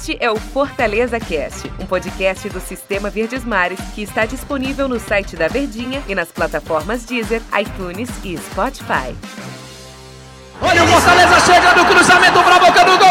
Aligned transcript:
Este 0.00 0.16
é 0.18 0.30
o 0.30 0.36
Fortaleza 0.36 1.20
Cast, 1.20 1.70
um 1.78 1.84
podcast 1.84 2.48
do 2.48 2.58
Sistema 2.58 3.10
Verdes 3.10 3.44
Mares 3.44 3.78
que 3.94 4.00
está 4.00 4.24
disponível 4.24 4.88
no 4.88 4.98
site 4.98 5.36
da 5.36 5.46
Verdinha 5.46 6.02
e 6.08 6.14
nas 6.14 6.32
plataformas 6.32 7.04
Deezer, 7.04 7.42
iTunes 7.60 8.08
e 8.24 8.34
Spotify. 8.38 9.14
Olha 10.62 10.84
o 10.84 10.86
Fortaleza 10.86 11.40
chega 11.40 11.74
no 11.74 11.84
cruzamento 11.84 12.42
para 12.42 12.56
a 12.56 12.60
boca 12.60 12.82
do 12.82 12.96
gol! 12.96 13.10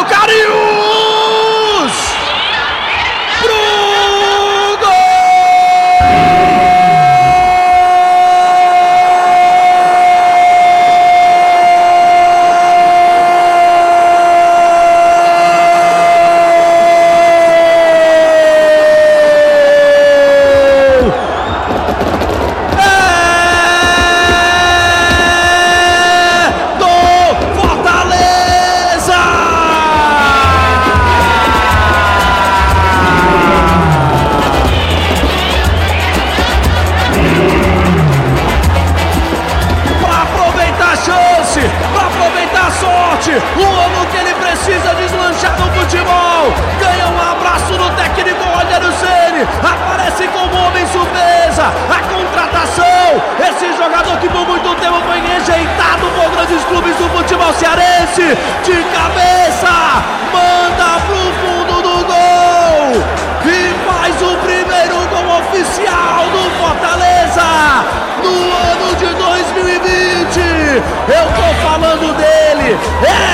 Eu 71.07 71.25
tô 71.35 71.47
falando 71.67 72.15
dele! 72.15 72.77
É 73.03 73.29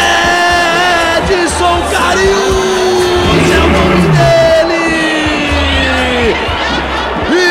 Edson 1.56 1.78
Carinhos 1.92 3.46
é 3.52 3.60
o 3.60 3.68
nome 3.68 3.96
dele! 4.18 4.84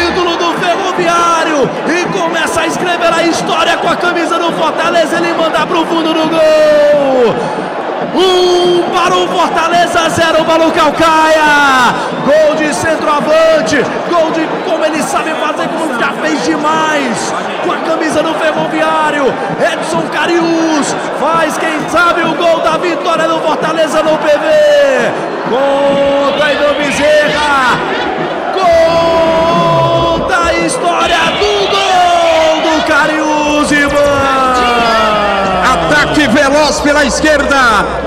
Ídolo 0.08 0.36
do 0.36 0.48
Ferroviário! 0.60 1.70
E 1.88 2.04
começa 2.12 2.60
a 2.60 2.66
escrever 2.66 3.12
a 3.12 3.22
história 3.24 3.76
com 3.78 3.88
a 3.88 3.96
camisa 3.96 4.38
do 4.38 4.52
Fortaleza. 4.52 5.16
Ele 5.16 5.32
manda 5.34 5.66
pro 5.66 5.86
fundo 5.86 6.12
do 6.12 6.28
gol! 6.28 7.34
Um 8.14 8.82
para 8.90 9.16
o 9.16 9.28
Fortaleza, 9.28 10.08
zero 10.10 10.44
para 10.44 10.66
o 10.66 10.72
Calcaia. 10.72 11.94
Gol 12.24 12.54
de 12.56 12.74
centroavante, 12.74 13.76
gol 14.10 14.30
de 14.32 14.46
como 14.68 14.84
ele 14.84 15.02
sabe 15.02 15.34
fazer, 15.34 15.68
como 15.68 15.98
já 15.98 16.12
fez 16.20 16.44
demais. 16.44 17.34
Com 17.64 17.72
a 17.72 17.76
camisa 17.78 18.22
do 18.22 18.34
Ferroviário, 18.34 19.32
Edson 19.72 20.02
Carius 20.12 20.94
faz, 21.18 21.56
quem 21.58 21.88
sabe, 21.88 22.22
o 22.22 22.34
gol 22.34 22.60
da 22.60 22.76
vitória 22.76 23.26
do 23.26 23.38
Fortaleza 23.40 24.02
no 24.02 24.18
PV. 24.18 24.44
Conta 25.48 26.44
aí 26.44 26.56
do 26.56 26.74
Bezerra. 26.74 27.78
Conta 30.24 30.46
a 30.46 30.54
história 30.54 31.18
do 31.38 31.63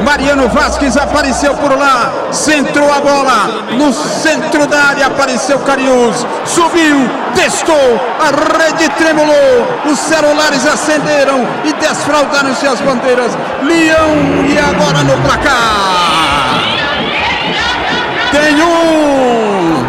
Mariano 0.03 0.47
Vasquez 0.49 0.95
apareceu 0.97 1.53
por 1.55 1.77
lá, 1.77 2.11
centrou 2.31 2.91
a 2.91 2.99
bola, 2.99 3.73
no 3.77 3.91
centro 3.91 4.65
da 4.67 4.85
área 4.85 5.07
apareceu 5.07 5.59
Carius, 5.59 6.25
subiu, 6.45 7.09
testou, 7.35 7.99
a 8.19 8.57
rede 8.57 8.89
tremulou, 8.95 9.67
os 9.85 9.99
celulares 9.99 10.65
acenderam 10.65 11.45
e 11.65 11.73
desfraldaram-se 11.73 12.67
as 12.67 12.79
bandeiras. 12.81 13.31
Leão 13.63 14.45
e 14.47 14.57
agora 14.57 15.03
no 15.03 15.21
placar. 15.21 16.61
Tem 18.31 18.61
um. 18.61 19.85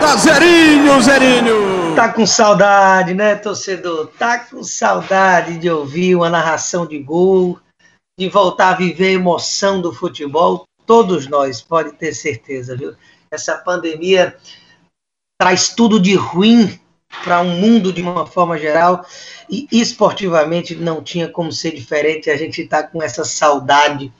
Tá 0.00 0.16
zerinho, 0.16 1.02
zerinho. 1.02 1.94
Tá 1.94 2.08
com 2.08 2.26
saudade, 2.26 3.14
né, 3.14 3.34
torcedor? 3.34 4.08
Tá 4.18 4.38
com 4.38 4.62
saudade 4.62 5.58
de 5.58 5.70
ouvir 5.70 6.16
uma 6.16 6.28
narração 6.28 6.86
de 6.86 6.98
gol 6.98 7.58
de 8.18 8.28
voltar 8.28 8.70
a 8.70 8.76
viver 8.76 9.08
a 9.08 9.12
emoção 9.12 9.80
do 9.80 9.92
futebol, 9.92 10.66
todos 10.86 11.26
nós, 11.26 11.60
pode 11.60 11.92
ter 11.92 12.14
certeza, 12.14 12.76
viu? 12.76 12.94
Essa 13.30 13.56
pandemia 13.56 14.36
traz 15.40 15.70
tudo 15.70 15.98
de 15.98 16.14
ruim 16.14 16.78
para 17.22 17.42
o 17.42 17.44
um 17.44 17.60
mundo 17.60 17.92
de 17.92 18.02
uma 18.02 18.26
forma 18.26 18.58
geral 18.58 19.04
e 19.48 19.66
esportivamente 19.72 20.74
não 20.74 21.02
tinha 21.02 21.28
como 21.28 21.52
ser 21.52 21.72
diferente. 21.72 22.30
A 22.30 22.36
gente 22.36 22.62
está 22.62 22.82
com 22.82 23.02
essa 23.02 23.24
saudade 23.24 24.12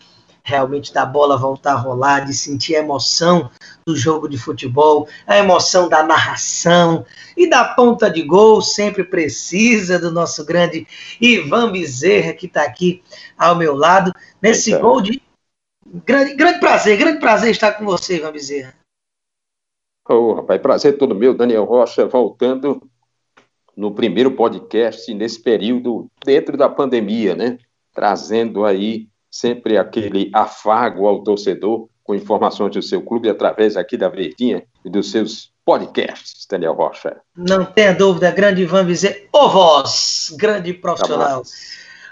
realmente 0.45 0.93
da 0.93 1.07
bola 1.07 1.39
voltar 1.39 1.73
a 1.73 1.77
rolar, 1.77 2.21
de 2.21 2.35
sentir 2.35 2.77
a 2.77 2.81
emoção 2.81 3.51
do 3.87 3.97
jogo 3.97 4.29
de 4.29 4.37
futebol, 4.37 5.09
a 5.27 5.39
emoção 5.39 5.89
da 5.89 6.03
narração 6.03 7.05
e 7.35 7.49
da 7.49 7.65
ponta 7.65 8.11
de 8.11 8.23
gol, 8.23 8.61
sempre 8.61 9.03
precisa 9.03 9.99
do 9.99 10.13
nosso 10.13 10.45
grande 10.45 10.87
Ivan 11.19 11.73
Bezerra, 11.73 12.35
que 12.35 12.47
está 12.47 12.63
aqui 12.63 13.03
ao 13.39 13.57
meu 13.57 13.75
lado, 13.75 14.13
nesse 14.41 14.71
então. 14.71 14.83
gol 14.83 15.01
de. 15.01 15.23
Grande, 15.87 16.35
grande 16.35 16.61
prazer, 16.61 16.97
grande 16.99 17.21
prazer 17.21 17.51
estar 17.51 17.73
com 17.73 17.85
você, 17.85 18.17
Ivan 18.17 18.33
Bezerra. 18.33 18.75
Ô, 20.09 20.15
oh, 20.15 20.35
rapaz, 20.35 20.61
prazer 20.61 20.99
todo 20.99 21.15
meu, 21.15 21.35
Daniel 21.35 21.65
Rocha, 21.65 22.07
voltando 22.07 22.83
no 23.77 23.95
primeiro 23.95 24.33
podcast 24.33 25.13
nesse 25.15 25.41
período 25.41 26.11
dentro 26.25 26.57
da 26.57 26.69
pandemia, 26.69 27.35
né? 27.35 27.59
Trazendo 27.93 28.65
aí 28.65 29.09
sempre 29.35 29.77
aquele 29.77 30.31
afago 30.33 31.09
ao 31.09 31.25
torcedor 31.25 31.89
com 32.05 32.15
informações 32.15 32.71
do 32.73 32.81
seu 32.81 33.03
clube 33.03 33.29
através 33.29 33.77
aqui 33.77 33.97
da 33.97 34.09
Verdinha 34.09 34.63
e 34.85 34.89
dos 34.89 35.11
seus 35.11 35.51
podcasts, 35.65 36.47
Daniel 36.49 36.75
Rocha. 36.75 37.17
Não 37.37 37.65
tenha 37.65 37.93
dúvida, 37.93 38.31
grande 38.31 38.63
Ivan 38.63 38.85
Bezerra, 38.85 39.17
ô 39.33 39.49
voz, 39.49 40.33
grande 40.39 40.73
profissional. 40.73 41.43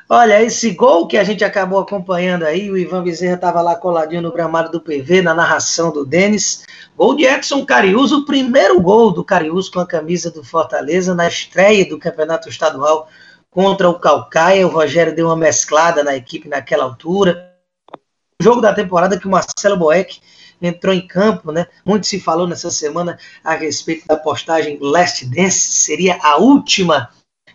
Olha, 0.09 0.43
esse 0.43 0.72
gol 0.72 1.06
que 1.06 1.16
a 1.16 1.22
gente 1.22 1.44
acabou 1.44 1.78
acompanhando 1.78 2.43
aí, 2.43 2.69
o 2.69 2.77
Ivan 2.77 3.05
Bezerra 3.05 3.37
estava 3.37 3.62
lá 3.62 3.77
coladinho 3.77 4.21
no 4.21 4.32
gramado 4.32 4.72
do 4.72 4.81
PV, 4.81 5.22
na 5.22 5.32
narração 5.32 5.93
do 5.93 6.05
Denis. 6.05 6.65
Gol 6.97 7.15
de 7.15 7.25
Edson 7.25 7.65
Cariuso, 7.65 8.19
o 8.19 8.25
primeiro 8.25 8.81
gol 8.81 9.12
do 9.12 9.22
Cariuso 9.22 9.71
com 9.71 9.78
a 9.78 9.87
camisa 9.87 10.28
do 10.28 10.43
Fortaleza 10.43 11.15
na 11.15 11.28
estreia 11.28 11.88
do 11.88 12.00
Campeonato 12.00 12.49
Estadual 12.49 13.09
contra 13.52 13.88
o 13.88 14.00
Calcaia. 14.00 14.66
O 14.66 14.70
Rogério 14.70 15.14
deu 15.14 15.26
uma 15.26 15.36
mesclada 15.36 16.02
na 16.02 16.16
equipe 16.16 16.48
naquela 16.48 16.82
altura. 16.82 17.52
O 18.40 18.42
jogo 18.42 18.60
da 18.60 18.74
temporada 18.74 19.16
que 19.16 19.28
o 19.28 19.30
Marcelo 19.30 19.76
Boeck 19.76 20.20
entrou 20.60 20.92
em 20.94 21.06
campo, 21.06 21.52
né? 21.52 21.66
Muito 21.84 22.06
se 22.06 22.18
falou 22.18 22.48
nessa 22.48 22.70
semana 22.70 23.18
a 23.44 23.54
respeito 23.54 24.06
da 24.06 24.16
postagem 24.16 24.78
Last 24.80 25.26
Dance, 25.26 25.72
seria 25.72 26.18
a 26.22 26.36
última 26.38 27.10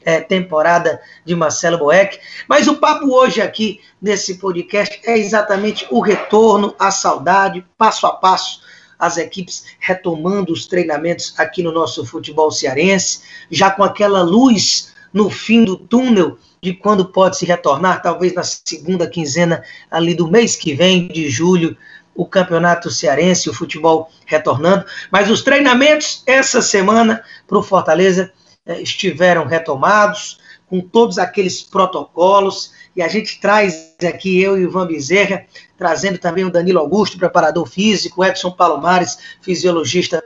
é, 0.05 0.21
temporada 0.21 1.01
de 1.25 1.35
Marcelo 1.35 1.77
Boeck. 1.77 2.19
Mas 2.47 2.67
o 2.67 2.77
papo 2.77 3.13
hoje 3.13 3.41
aqui 3.41 3.81
nesse 4.01 4.35
podcast 4.35 5.01
é 5.05 5.17
exatamente 5.17 5.87
o 5.89 5.99
retorno, 5.99 6.75
a 6.77 6.91
saudade, 6.91 7.65
passo 7.77 8.05
a 8.05 8.11
passo, 8.11 8.61
as 8.99 9.17
equipes 9.17 9.65
retomando 9.79 10.51
os 10.51 10.65
treinamentos 10.65 11.33
aqui 11.39 11.63
no 11.63 11.71
nosso 11.71 12.05
futebol 12.05 12.51
cearense, 12.51 13.21
já 13.49 13.71
com 13.71 13.83
aquela 13.83 14.21
luz 14.21 14.93
no 15.13 15.29
fim 15.29 15.63
do 15.63 15.77
túnel 15.77 16.37
de 16.61 16.73
quando 16.73 17.05
pode 17.05 17.37
se 17.37 17.45
retornar, 17.45 18.01
talvez 18.01 18.33
na 18.33 18.43
segunda 18.43 19.07
quinzena 19.07 19.63
ali 19.89 20.13
do 20.13 20.27
mês 20.27 20.55
que 20.55 20.73
vem, 20.73 21.07
de 21.07 21.29
julho, 21.29 21.77
o 22.15 22.25
campeonato 22.25 22.89
cearense, 22.89 23.49
o 23.49 23.53
futebol 23.53 24.09
retornando. 24.25 24.85
Mas 25.11 25.29
os 25.29 25.43
treinamentos 25.43 26.23
essa 26.25 26.61
semana 26.61 27.23
para 27.47 27.57
o 27.57 27.63
Fortaleza 27.63 28.31
eh, 28.65 28.81
estiveram 28.81 29.45
retomados, 29.45 30.39
com 30.67 30.81
todos 30.81 31.17
aqueles 31.17 31.61
protocolos, 31.61 32.73
e 32.95 33.01
a 33.01 33.07
gente 33.07 33.39
traz 33.39 33.95
aqui 34.05 34.41
eu 34.41 34.57
e 34.57 34.65
o 34.65 34.69
Ivan 34.69 34.87
Bezerra, 34.87 35.45
trazendo 35.77 36.17
também 36.17 36.43
o 36.43 36.51
Danilo 36.51 36.79
Augusto, 36.79 37.17
preparador 37.17 37.67
físico, 37.67 38.25
Edson 38.25 38.51
Palomares, 38.51 39.17
fisiologista 39.41 40.21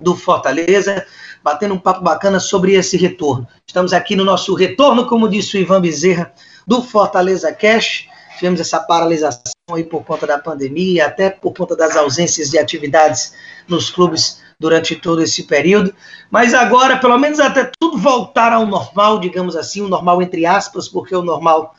do 0.00 0.16
Fortaleza, 0.16 1.06
batendo 1.42 1.74
um 1.74 1.78
papo 1.78 2.02
bacana 2.02 2.38
sobre 2.38 2.74
esse 2.74 2.96
retorno. 2.96 3.46
Estamos 3.66 3.92
aqui 3.92 4.14
no 4.16 4.24
nosso 4.24 4.54
retorno, 4.54 5.06
como 5.06 5.28
disse 5.28 5.56
o 5.56 5.60
Ivan 5.60 5.80
Bezerra, 5.80 6.32
do 6.66 6.82
Fortaleza 6.82 7.52
Cash. 7.52 8.08
Tivemos 8.38 8.60
essa 8.60 8.80
paralisação 8.80 9.52
aí 9.70 9.84
por 9.84 10.04
conta 10.04 10.26
da 10.26 10.38
pandemia, 10.38 11.06
até 11.06 11.30
por 11.30 11.54
conta 11.54 11.76
das 11.76 11.96
ausências 11.96 12.50
de 12.50 12.58
atividades 12.58 13.34
nos 13.68 13.90
clubes 13.90 14.42
durante 14.58 14.96
todo 14.96 15.22
esse 15.22 15.44
período. 15.44 15.94
Mas 16.30 16.54
agora, 16.54 16.96
pelo 16.96 17.18
menos 17.18 17.40
até 17.40 17.70
tudo 17.78 17.98
voltar 17.98 18.52
ao 18.52 18.66
normal, 18.66 19.18
digamos 19.18 19.56
assim, 19.56 19.80
o 19.82 19.88
normal 19.88 20.22
entre 20.22 20.46
aspas, 20.46 20.88
porque 20.88 21.14
o 21.14 21.22
normal 21.22 21.74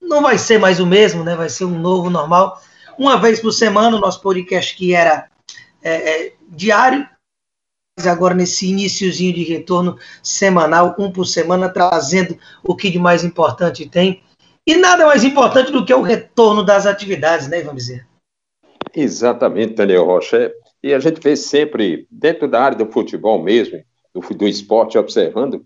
não 0.00 0.22
vai 0.22 0.38
ser 0.38 0.58
mais 0.58 0.80
o 0.80 0.86
mesmo, 0.86 1.24
né? 1.24 1.34
Vai 1.34 1.48
ser 1.48 1.64
um 1.64 1.78
novo 1.78 2.10
normal. 2.10 2.60
Uma 2.98 3.18
vez 3.18 3.40
por 3.40 3.52
semana, 3.52 3.96
o 3.96 4.00
nosso 4.00 4.20
podcast 4.20 4.74
que 4.76 4.94
era 4.94 5.26
é, 5.82 5.92
é, 5.92 6.32
diário, 6.48 7.06
agora 8.02 8.34
nesse 8.34 8.68
iníciozinho 8.68 9.32
de 9.32 9.44
retorno 9.44 9.96
semanal, 10.22 10.96
um 10.98 11.10
por 11.10 11.26
semana, 11.26 11.68
trazendo 11.68 12.36
o 12.62 12.74
que 12.74 12.90
de 12.90 12.98
mais 12.98 13.22
importante 13.22 13.88
tem. 13.88 14.20
E 14.66 14.76
nada 14.76 15.06
mais 15.06 15.22
importante 15.22 15.70
do 15.70 15.84
que 15.84 15.94
o 15.94 16.02
retorno 16.02 16.64
das 16.64 16.86
atividades, 16.86 17.48
né, 17.48 17.60
Ivan 17.60 17.74
Bezerra? 17.74 18.06
Exatamente, 18.94 19.74
Daniel 19.74 20.04
Rocha. 20.04 20.52
E 20.82 20.92
a 20.92 20.98
gente 20.98 21.20
vê 21.20 21.36
sempre, 21.36 22.06
dentro 22.10 22.48
da 22.48 22.62
área 22.62 22.78
do 22.78 22.90
futebol 22.90 23.42
mesmo, 23.42 23.82
do, 24.12 24.20
do 24.34 24.48
esporte, 24.48 24.98
observando, 24.98 25.64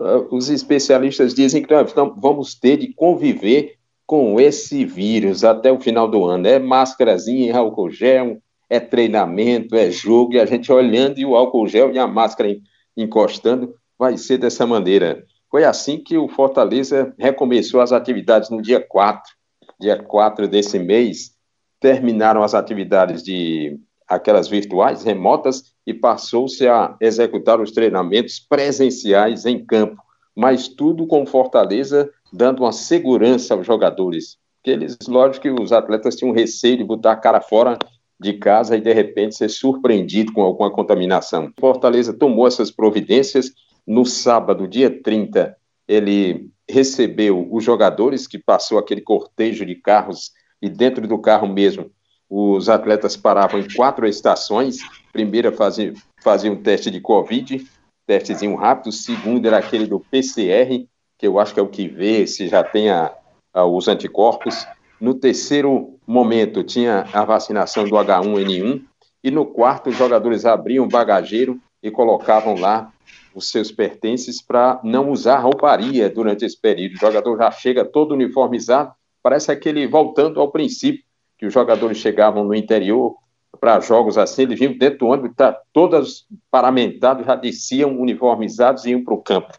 uh, 0.00 0.26
os 0.30 0.48
especialistas 0.50 1.32
dizem 1.32 1.62
que 1.62 1.72
nós 1.72 1.92
vamos 2.16 2.54
ter 2.54 2.76
de 2.76 2.92
conviver 2.92 3.76
com 4.06 4.40
esse 4.40 4.84
vírus 4.84 5.44
até 5.44 5.70
o 5.70 5.80
final 5.80 6.08
do 6.08 6.24
ano. 6.24 6.46
É 6.46 6.58
máscarazinha, 6.58 7.56
álcool 7.56 7.90
gel, 7.90 8.40
é 8.70 8.78
treinamento, 8.78 9.74
é 9.74 9.90
jogo, 9.90 10.34
e 10.34 10.40
a 10.40 10.46
gente 10.46 10.70
olhando 10.72 11.18
e 11.18 11.26
o 11.26 11.34
álcool 11.34 11.66
gel 11.66 11.92
e 11.92 11.98
a 11.98 12.06
máscara 12.06 12.56
encostando, 12.96 13.74
vai 13.98 14.16
ser 14.16 14.38
dessa 14.38 14.64
maneira. 14.64 15.24
Foi 15.50 15.64
assim 15.64 15.98
que 15.98 16.16
o 16.16 16.28
Fortaleza 16.28 17.12
recomeçou 17.18 17.80
as 17.80 17.90
atividades 17.90 18.48
no 18.48 18.62
dia 18.62 18.80
4, 18.80 19.32
dia 19.80 20.00
4 20.00 20.46
desse 20.46 20.78
mês, 20.78 21.32
terminaram 21.80 22.44
as 22.44 22.54
atividades 22.54 23.24
de 23.24 23.76
aquelas 24.06 24.48
virtuais, 24.48 25.02
remotas, 25.02 25.72
e 25.84 25.92
passou-se 25.92 26.66
a 26.68 26.96
executar 27.00 27.60
os 27.60 27.72
treinamentos 27.72 28.38
presenciais 28.38 29.46
em 29.46 29.64
campo, 29.64 30.00
mas 30.36 30.68
tudo 30.68 31.06
com 31.06 31.26
Fortaleza 31.26 32.08
dando 32.32 32.60
uma 32.60 32.72
segurança 32.72 33.54
aos 33.54 33.66
jogadores. 33.66 34.36
Porque 34.56 34.70
eles, 34.70 34.96
lógico 35.08 35.42
que 35.42 35.50
os 35.50 35.72
atletas 35.72 36.14
tinham 36.14 36.34
receio 36.34 36.76
de 36.76 36.84
botar 36.84 37.12
a 37.12 37.16
cara 37.16 37.40
fora 37.40 37.78
de 38.20 38.34
casa 38.34 38.76
e 38.76 38.80
de 38.80 38.92
repente 38.92 39.34
ser 39.34 39.48
surpreendido 39.48 40.32
com 40.32 40.42
alguma 40.42 40.70
contaminação. 40.70 41.52
Fortaleza 41.58 42.12
tomou 42.12 42.46
essas 42.46 42.70
providências. 42.70 43.52
No 43.86 44.04
sábado, 44.04 44.68
dia 44.68 44.90
30, 45.02 45.56
ele 45.88 46.50
recebeu 46.68 47.48
os 47.50 47.64
jogadores 47.64 48.26
que 48.26 48.38
passou 48.38 48.78
aquele 48.78 49.00
cortejo 49.00 49.64
de 49.64 49.74
carros 49.74 50.32
e 50.60 50.68
dentro 50.68 51.08
do 51.08 51.18
carro 51.18 51.48
mesmo 51.48 51.90
os 52.30 52.68
atletas 52.68 53.16
paravam 53.16 53.58
em 53.58 53.66
quatro 53.74 54.06
estações. 54.06 54.78
Primeira 55.12 55.50
fazia, 55.50 55.92
fazia 56.22 56.52
um 56.52 56.62
teste 56.62 56.88
de 56.88 57.00
Covid, 57.00 57.66
testezinho 58.06 58.54
rápido. 58.54 58.92
Segundo 58.92 59.46
era 59.46 59.58
aquele 59.58 59.84
do 59.84 59.98
PCR, 59.98 60.86
que 61.18 61.26
eu 61.26 61.40
acho 61.40 61.52
que 61.52 61.58
é 61.58 61.62
o 61.62 61.68
que 61.68 61.88
vê 61.88 62.24
se 62.28 62.46
já 62.46 62.62
tem 62.62 62.88
a, 62.88 63.12
a, 63.52 63.64
os 63.64 63.88
anticorpos. 63.88 64.64
No 65.00 65.14
terceiro 65.14 65.98
momento, 66.06 66.62
tinha 66.62 67.06
a 67.12 67.24
vacinação 67.24 67.84
do 67.84 67.96
H1N1. 67.96 68.82
E 69.24 69.30
no 69.30 69.46
quarto, 69.46 69.90
os 69.90 69.96
jogadores 69.96 70.44
abriam 70.44 70.84
o 70.84 70.88
bagageiro 70.88 71.58
e 71.82 71.90
colocavam 71.90 72.54
lá 72.54 72.92
os 73.34 73.50
seus 73.50 73.70
pertences 73.70 74.42
para 74.42 74.80
não 74.84 75.10
usar 75.10 75.38
rouparia 75.38 76.10
durante 76.10 76.44
esse 76.44 76.60
período. 76.60 76.94
O 76.94 76.98
jogador 76.98 77.38
já 77.38 77.50
chega 77.50 77.84
todo 77.84 78.12
uniformizado, 78.12 78.92
parece 79.22 79.50
aquele 79.50 79.86
voltando 79.86 80.40
ao 80.40 80.50
princípio, 80.50 81.04
que 81.38 81.46
os 81.46 81.52
jogadores 81.52 81.96
chegavam 81.96 82.44
no 82.44 82.54
interior 82.54 83.16
para 83.58 83.80
jogos 83.80 84.16
assim, 84.16 84.42
eles 84.42 84.58
vinham 84.58 84.76
dentro 84.76 85.00
do 85.00 85.06
ônibus, 85.06 85.32
tá, 85.36 85.58
todas 85.72 86.26
paramentados, 86.50 87.26
já 87.26 87.34
desciam 87.34 87.98
uniformizados 87.98 88.84
e 88.84 88.90
iam 88.90 89.04
para 89.04 89.14
o 89.14 89.22
campo. 89.22 89.52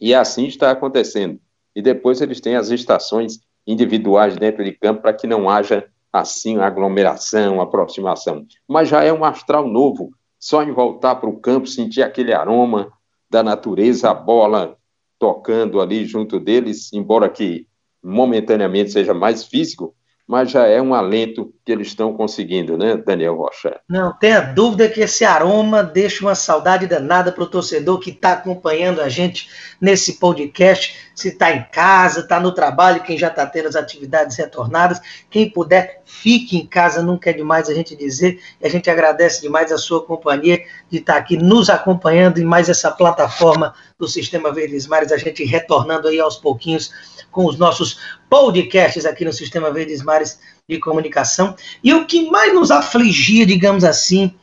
E 0.00 0.14
assim 0.14 0.46
está 0.46 0.70
acontecendo. 0.70 1.40
E 1.74 1.82
depois 1.82 2.20
eles 2.20 2.40
têm 2.40 2.56
as 2.56 2.70
estações 2.70 3.40
individuais 3.68 4.34
dentro 4.36 4.64
de 4.64 4.72
campo 4.72 5.02
para 5.02 5.12
que 5.12 5.26
não 5.26 5.48
haja 5.48 5.86
assim 6.10 6.58
aglomeração, 6.58 7.60
aproximação. 7.60 8.46
Mas 8.66 8.88
já 8.88 9.04
é 9.04 9.12
um 9.12 9.24
astral 9.24 9.68
novo, 9.68 10.10
só 10.40 10.62
em 10.62 10.72
voltar 10.72 11.16
para 11.16 11.28
o 11.28 11.38
campo, 11.38 11.66
sentir 11.66 12.02
aquele 12.02 12.32
aroma 12.32 12.90
da 13.30 13.42
natureza, 13.42 14.10
a 14.10 14.14
bola 14.14 14.76
tocando 15.18 15.80
ali 15.80 16.06
junto 16.06 16.40
deles, 16.40 16.92
embora 16.94 17.28
que 17.28 17.66
momentaneamente 18.02 18.90
seja 18.90 19.12
mais 19.12 19.44
físico, 19.44 19.94
mas 20.26 20.50
já 20.50 20.66
é 20.66 20.80
um 20.80 20.94
alento 20.94 21.52
que 21.68 21.72
eles 21.72 21.88
estão 21.88 22.14
conseguindo, 22.14 22.78
né, 22.78 22.96
Daniel 22.96 23.36
Rocha? 23.36 23.78
Não 23.86 24.10
tenha 24.10 24.40
dúvida 24.40 24.88
que 24.88 25.02
esse 25.02 25.22
aroma 25.22 25.82
deixa 25.82 26.24
uma 26.24 26.34
saudade 26.34 26.86
danada 26.86 27.30
para 27.30 27.44
o 27.44 27.46
torcedor 27.46 28.00
que 28.00 28.08
está 28.08 28.32
acompanhando 28.32 29.02
a 29.02 29.08
gente 29.10 29.50
nesse 29.78 30.14
podcast. 30.14 31.10
Se 31.14 31.28
está 31.28 31.52
em 31.52 31.62
casa, 31.70 32.20
está 32.20 32.40
no 32.40 32.52
trabalho, 32.52 33.02
quem 33.02 33.18
já 33.18 33.28
está 33.28 33.44
tendo 33.44 33.68
as 33.68 33.76
atividades 33.76 34.38
retornadas, 34.38 34.98
quem 35.28 35.50
puder, 35.50 36.00
fique 36.06 36.56
em 36.56 36.64
casa, 36.64 37.02
nunca 37.02 37.28
é 37.28 37.34
demais 37.34 37.68
a 37.68 37.74
gente 37.74 37.94
dizer. 37.94 38.40
E 38.62 38.66
a 38.66 38.70
gente 38.70 38.88
agradece 38.88 39.42
demais 39.42 39.70
a 39.70 39.76
sua 39.76 40.02
companhia 40.02 40.64
de 40.90 41.00
estar 41.00 41.12
tá 41.12 41.18
aqui 41.18 41.36
nos 41.36 41.68
acompanhando 41.68 42.38
em 42.38 42.44
mais 42.44 42.70
essa 42.70 42.90
plataforma 42.90 43.74
do 43.98 44.08
Sistema 44.08 44.50
Verdes 44.50 44.86
Mares, 44.86 45.12
a 45.12 45.18
gente 45.18 45.44
retornando 45.44 46.08
aí 46.08 46.18
aos 46.18 46.36
pouquinhos 46.36 46.90
com 47.30 47.44
os 47.44 47.58
nossos 47.58 48.00
podcasts 48.30 49.04
aqui 49.04 49.22
no 49.22 49.34
Sistema 49.34 49.70
Verdes 49.70 50.02
Mares 50.02 50.38
de 50.68 50.78
Comunicação. 50.78 51.56
E 51.82 51.94
o 51.94 52.06
que 52.06 52.30
mais 52.30 52.52
nos 52.52 52.70
afligia, 52.70 53.46
digamos 53.46 53.84
assim, 53.84 54.34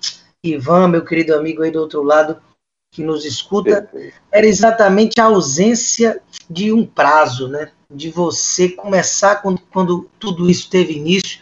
Ivan, 0.43 0.87
meu 0.87 1.05
querido 1.05 1.35
amigo 1.35 1.61
aí 1.61 1.69
do 1.69 1.79
outro 1.79 2.01
lado, 2.01 2.37
que 2.91 3.03
nos 3.03 3.25
escuta, 3.25 3.87
era 4.31 4.47
exatamente 4.47 5.19
a 5.19 5.25
ausência 5.25 6.21
de 6.49 6.71
um 6.71 6.85
prazo, 6.85 7.47
né? 7.47 7.71
De 7.91 8.09
você 8.09 8.69
começar 8.69 9.35
quando, 9.35 9.59
quando 9.71 10.09
tudo 10.17 10.49
isso 10.49 10.69
teve 10.69 10.93
início 10.93 11.39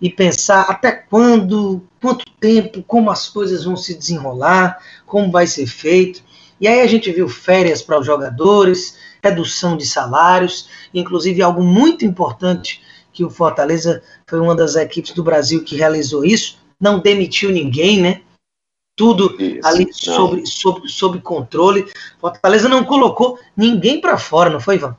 e 0.00 0.10
pensar 0.10 0.62
até 0.62 0.92
quando, 0.92 1.82
quanto 2.00 2.24
tempo, 2.40 2.82
como 2.82 3.10
as 3.10 3.28
coisas 3.28 3.64
vão 3.64 3.76
se 3.76 3.94
desenrolar, 3.94 4.78
como 5.06 5.30
vai 5.30 5.46
ser 5.46 5.66
feito. 5.66 6.22
E 6.60 6.66
aí 6.66 6.80
a 6.80 6.86
gente 6.86 7.10
viu 7.12 7.28
férias 7.28 7.82
para 7.82 7.98
os 7.98 8.04
jogadores, 8.04 8.98
redução 9.22 9.76
de 9.76 9.86
salários, 9.86 10.68
inclusive 10.92 11.40
algo 11.40 11.62
muito 11.62 12.04
importante 12.04 12.82
que 13.20 13.24
o 13.24 13.28
Fortaleza 13.28 14.02
foi 14.26 14.40
uma 14.40 14.56
das 14.56 14.76
equipes 14.76 15.12
do 15.12 15.22
Brasil 15.22 15.62
que 15.62 15.76
realizou 15.76 16.24
isso, 16.24 16.58
não 16.80 16.98
demitiu 16.98 17.50
ninguém, 17.50 18.00
né? 18.00 18.22
Tudo 18.96 19.36
isso, 19.38 19.60
ali 19.68 19.92
sobre, 19.92 20.46
sobre, 20.46 20.88
sobre 20.88 21.20
controle. 21.20 21.84
Fortaleza 22.18 22.66
não 22.66 22.82
colocou 22.82 23.38
ninguém 23.54 24.00
para 24.00 24.16
fora, 24.16 24.48
não 24.48 24.58
foi, 24.58 24.76
Ivan? 24.76 24.96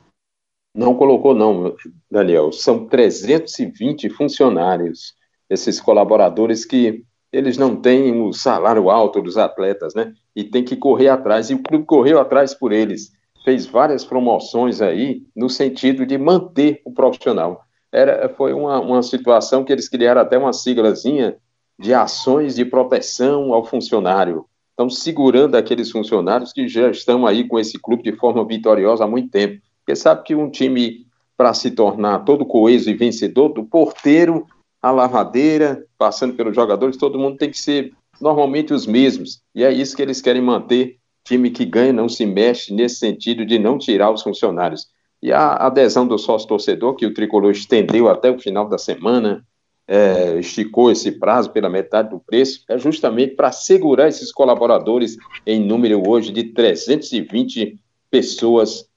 Não 0.72 0.94
colocou, 0.94 1.34
não, 1.34 1.74
Daniel. 2.08 2.52
São 2.52 2.86
320 2.86 4.08
funcionários, 4.10 5.14
esses 5.50 5.80
colaboradores 5.80 6.64
que 6.64 7.04
eles 7.32 7.58
não 7.58 7.74
têm 7.74 8.20
o 8.22 8.32
salário 8.32 8.88
alto 8.88 9.20
dos 9.20 9.36
atletas, 9.36 9.96
né? 9.96 10.14
E 10.34 10.44
tem 10.44 10.62
que 10.64 10.76
correr 10.76 11.08
atrás. 11.08 11.50
E 11.50 11.54
o 11.54 11.62
clube 11.62 11.84
correu 11.86 12.20
atrás 12.20 12.54
por 12.54 12.70
eles 12.70 13.10
fez 13.44 13.66
várias 13.66 14.04
promoções 14.04 14.80
aí 14.80 15.26
no 15.34 15.50
sentido 15.50 16.06
de 16.06 16.16
manter 16.16 16.80
o 16.84 16.92
profissional. 16.92 17.64
Era, 17.92 18.28
foi 18.30 18.52
uma, 18.52 18.80
uma 18.80 19.02
situação 19.02 19.62
que 19.62 19.72
eles 19.72 19.88
criaram 19.88 20.20
até 20.20 20.38
uma 20.38 20.52
siglazinha 20.52 21.36
de 21.78 21.92
ações 21.92 22.54
de 22.54 22.64
proteção 22.64 23.52
ao 23.52 23.64
funcionário. 23.64 24.46
Estão 24.70 24.88
segurando 24.88 25.56
aqueles 25.56 25.90
funcionários 25.90 26.52
que 26.52 26.66
já 26.66 26.90
estão 26.90 27.26
aí 27.26 27.46
com 27.46 27.58
esse 27.58 27.78
clube 27.78 28.02
de 28.02 28.16
forma 28.16 28.44
vitoriosa 28.44 29.04
há 29.04 29.06
muito 29.06 29.30
tempo. 29.30 29.60
Porque 29.84 29.94
sabe 29.94 30.22
que 30.22 30.34
um 30.34 30.50
time, 30.50 31.06
para 31.36 31.52
se 31.52 31.70
tornar 31.70 32.20
todo 32.20 32.46
coeso 32.46 32.88
e 32.88 32.94
vencedor, 32.94 33.50
do 33.50 33.64
porteiro 33.64 34.46
à 34.80 34.90
lavadeira, 34.90 35.84
passando 35.98 36.34
pelos 36.34 36.54
jogadores, 36.54 36.96
todo 36.96 37.18
mundo 37.18 37.36
tem 37.36 37.50
que 37.50 37.58
ser 37.58 37.92
normalmente 38.20 38.72
os 38.72 38.86
mesmos. 38.86 39.42
E 39.54 39.64
é 39.64 39.70
isso 39.72 39.94
que 39.94 40.02
eles 40.02 40.20
querem 40.20 40.40
manter 40.40 40.96
time 41.24 41.50
que 41.50 41.64
ganha 41.64 41.92
não 41.92 42.08
se 42.08 42.26
mexe 42.26 42.72
nesse 42.72 42.96
sentido 42.96 43.44
de 43.44 43.58
não 43.58 43.78
tirar 43.78 44.10
os 44.10 44.22
funcionários. 44.22 44.88
E 45.22 45.32
a 45.32 45.54
adesão 45.54 46.06
do 46.06 46.18
sócio-torcedor, 46.18 46.96
que 46.96 47.06
o 47.06 47.14
Tricolor 47.14 47.52
estendeu 47.52 48.08
até 48.08 48.30
o 48.30 48.40
final 48.40 48.68
da 48.68 48.76
semana, 48.76 49.44
é, 49.86 50.38
esticou 50.38 50.90
esse 50.90 51.12
prazo 51.12 51.50
pela 51.50 51.68
metade 51.68 52.10
do 52.10 52.18
preço, 52.18 52.64
é 52.68 52.78
justamente 52.78 53.34
para 53.34 53.52
segurar 53.52 54.08
esses 54.08 54.32
colaboradores 54.32 55.16
em 55.46 55.60
número 55.60 56.02
hoje 56.08 56.32
de 56.32 56.44
320 56.44 57.78
pessoas, 58.10 58.88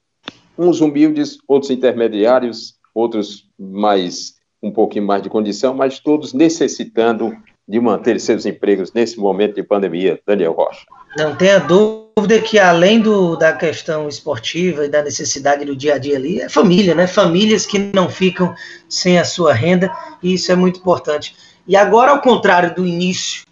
uns 0.57 0.81
humildes, 0.81 1.37
outros 1.47 1.69
intermediários, 1.69 2.75
outros 2.93 3.47
mais 3.59 4.35
um 4.63 4.71
pouquinho 4.71 5.05
mais 5.05 5.21
de 5.21 5.29
condição, 5.29 5.75
mas 5.75 5.99
todos 5.99 6.33
necessitando 6.33 7.35
de 7.67 7.79
manter 7.79 8.19
seus 8.19 8.45
empregos 8.45 8.93
nesse 8.93 9.19
momento 9.19 9.55
de 9.55 9.63
pandemia. 9.63 10.19
Daniel 10.25 10.53
Rocha. 10.53 10.85
Não 11.17 11.35
tenha 11.35 11.59
dúvida 11.59 12.04
dúvida 12.17 12.41
que 12.41 12.57
além 12.57 13.01
do, 13.01 13.35
da 13.35 13.51
questão 13.51 14.07
esportiva 14.07 14.85
e 14.85 14.89
da 14.89 15.03
necessidade 15.03 15.65
do 15.65 15.75
dia 15.75 15.95
a 15.95 15.97
dia 15.97 16.15
ali, 16.15 16.39
é 16.39 16.47
família, 16.47 16.95
né? 16.95 17.07
Famílias 17.07 17.65
que 17.65 17.77
não 17.77 18.07
ficam 18.09 18.55
sem 18.87 19.19
a 19.19 19.25
sua 19.25 19.53
renda, 19.53 19.93
e 20.23 20.33
isso 20.33 20.49
é 20.49 20.55
muito 20.55 20.79
importante. 20.79 21.35
E 21.67 21.75
agora, 21.75 22.11
ao 22.11 22.21
contrário 22.21 22.73
do 22.73 22.87
início 22.87 23.43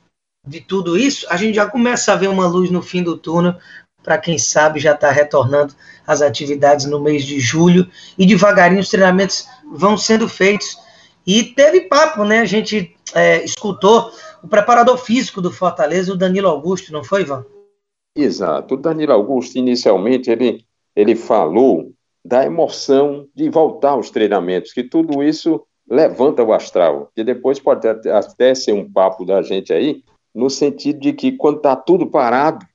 de 0.47 0.61
tudo 0.61 0.97
isso, 0.97 1.25
a 1.29 1.35
gente 1.35 1.55
já 1.55 1.65
começa 1.65 2.13
a 2.13 2.15
ver 2.15 2.29
uma 2.29 2.47
luz 2.47 2.71
no 2.71 2.81
fim 2.81 3.03
do 3.03 3.17
túnel, 3.17 3.53
para 4.01 4.17
quem 4.17 4.37
sabe 4.37 4.79
já 4.79 4.93
está 4.93 5.11
retornando 5.11 5.73
às 6.07 6.21
atividades 6.21 6.85
no 6.85 7.01
mês 7.01 7.25
de 7.25 7.41
julho, 7.41 7.89
e 8.17 8.25
devagarinho 8.25 8.79
os 8.79 8.89
treinamentos 8.89 9.45
vão 9.73 9.97
sendo 9.97 10.29
feitos. 10.29 10.77
E 11.27 11.43
teve 11.43 11.81
papo, 11.81 12.23
né? 12.23 12.39
A 12.39 12.45
gente 12.45 12.95
é, 13.13 13.43
escutou 13.43 14.09
o 14.41 14.47
preparador 14.47 14.97
físico 14.97 15.41
do 15.41 15.51
Fortaleza, 15.51 16.13
o 16.13 16.17
Danilo 16.17 16.47
Augusto, 16.47 16.93
não 16.93 17.03
foi, 17.03 17.23
Ivan? 17.23 17.45
Exato. 18.15 18.75
O 18.75 18.77
Danilo 18.77 19.13
Augusto, 19.13 19.57
inicialmente, 19.57 20.29
ele, 20.29 20.65
ele 20.95 21.15
falou 21.15 21.91
da 22.23 22.45
emoção 22.45 23.27
de 23.35 23.49
voltar 23.49 23.91
aos 23.91 24.09
treinamentos, 24.09 24.71
que 24.71 24.83
tudo 24.83 25.23
isso 25.23 25.65
levanta 25.89 26.43
o 26.43 26.53
astral, 26.53 27.11
que 27.15 27.23
depois 27.23 27.59
pode 27.59 27.87
até 27.87 28.55
ser 28.55 28.71
um 28.73 28.89
papo 28.89 29.25
da 29.25 29.41
gente 29.41 29.73
aí, 29.73 30.03
no 30.33 30.49
sentido 30.49 30.99
de 30.99 31.13
que 31.13 31.33
quando 31.33 31.57
está 31.57 31.75
tudo 31.75 32.07
parado, 32.07 32.65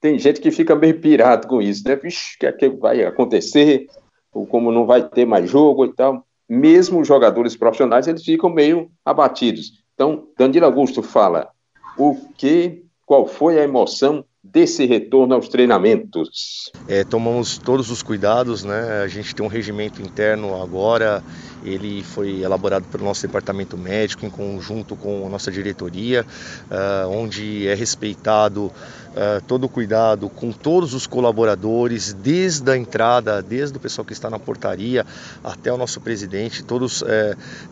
tem 0.00 0.18
gente 0.18 0.40
que 0.40 0.50
fica 0.50 0.76
meio 0.76 1.00
pirado 1.00 1.48
com 1.48 1.60
isso, 1.60 1.86
né? 1.88 1.96
Vixe, 1.96 2.36
o 2.36 2.38
que 2.38 2.46
é 2.46 2.52
que 2.52 2.68
vai 2.68 3.02
acontecer? 3.04 3.86
Ou 4.32 4.46
como 4.46 4.70
não 4.70 4.86
vai 4.86 5.08
ter 5.08 5.24
mais 5.24 5.50
jogo 5.50 5.86
e 5.86 5.92
tal. 5.92 6.24
Mesmo 6.48 7.00
os 7.00 7.08
jogadores 7.08 7.56
profissionais, 7.56 8.06
eles 8.06 8.22
ficam 8.22 8.48
meio 8.48 8.90
abatidos. 9.04 9.82
Então, 9.94 10.28
Danilo 10.38 10.66
Augusto 10.66 11.02
fala 11.02 11.50
o 11.96 12.14
que, 12.36 12.84
qual 13.04 13.26
foi 13.26 13.58
a 13.58 13.64
emoção 13.64 14.24
desse 14.52 14.84
retorno 14.86 15.34
aos 15.34 15.48
treinamentos? 15.48 16.70
É, 16.86 17.04
tomamos 17.04 17.58
todos 17.58 17.90
os 17.90 18.02
cuidados, 18.02 18.64
né? 18.64 19.02
A 19.02 19.08
gente 19.08 19.34
tem 19.34 19.44
um 19.44 19.48
regimento 19.48 20.00
interno 20.00 20.60
agora, 20.60 21.22
ele 21.64 22.02
foi 22.02 22.40
elaborado 22.40 22.86
pelo 22.90 23.04
nosso 23.04 23.26
departamento 23.26 23.76
médico 23.76 24.24
em 24.24 24.30
conjunto 24.30 24.96
com 24.96 25.26
a 25.26 25.28
nossa 25.28 25.50
diretoria, 25.50 26.24
uh, 26.70 27.08
onde 27.08 27.66
é 27.66 27.74
respeitado 27.74 28.72
uh, 29.10 29.42
todo 29.46 29.64
o 29.64 29.68
cuidado 29.68 30.28
com 30.28 30.52
todos 30.52 30.94
os 30.94 31.06
colaboradores, 31.06 32.12
desde 32.12 32.70
a 32.70 32.76
entrada, 32.76 33.42
desde 33.42 33.76
o 33.76 33.80
pessoal 33.80 34.04
que 34.04 34.12
está 34.12 34.30
na 34.30 34.38
portaria 34.38 35.04
até 35.42 35.72
o 35.72 35.76
nosso 35.76 36.00
presidente, 36.00 36.62
todos 36.62 37.02
uh, 37.02 37.06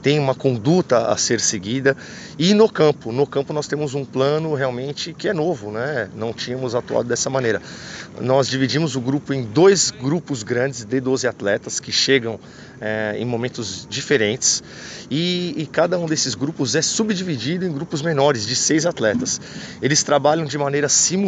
têm 0.03 0.19
uma 0.19 0.35
conduta 0.35 1.09
a 1.09 1.17
ser 1.17 1.41
seguida. 1.41 1.97
E 2.39 2.55
no 2.55 2.69
campo, 2.69 3.13
no 3.13 3.27
campo 3.27 3.53
nós 3.53 3.67
temos 3.67 3.95
um 3.95 4.05
plano 4.05 4.55
realmente 4.55 5.13
que 5.13 5.29
é 5.29 5.33
novo, 5.33 5.71
né? 5.71 6.09
Não 6.15 6.33
tínhamos 6.33 6.75
atuado 6.75 7.09
dessa 7.09 7.31
maneira. 7.31 7.61
Nós 8.21 8.49
dividimos 8.49 8.97
o 8.97 9.01
grupo 9.01 9.33
em 9.33 9.43
dois 9.43 9.91
grupos 9.91 10.43
grandes 10.43 10.85
de 10.85 11.01
12 11.01 11.27
atletas 11.27 11.81
que 11.81 11.93
chegam 11.93 12.39
é, 12.81 13.17
em 13.19 13.25
momentos 13.25 13.87
diferentes 13.89 14.63
e, 15.11 15.55
e, 15.57 15.67
cada 15.67 15.99
um 15.99 16.07
desses 16.07 16.35
grupos 16.35 16.75
é 16.75 16.83
subdividido 16.83 17.65
em 17.65 17.73
grupos 17.73 18.03
menores 18.03 18.47
de 18.47 18.57
seis 18.57 18.85
atletas. 18.85 19.41
Eles 19.81 20.03
trabalham 20.03 20.45
de 20.45 20.59
maneira 20.59 20.89
simultânea, 20.89 21.26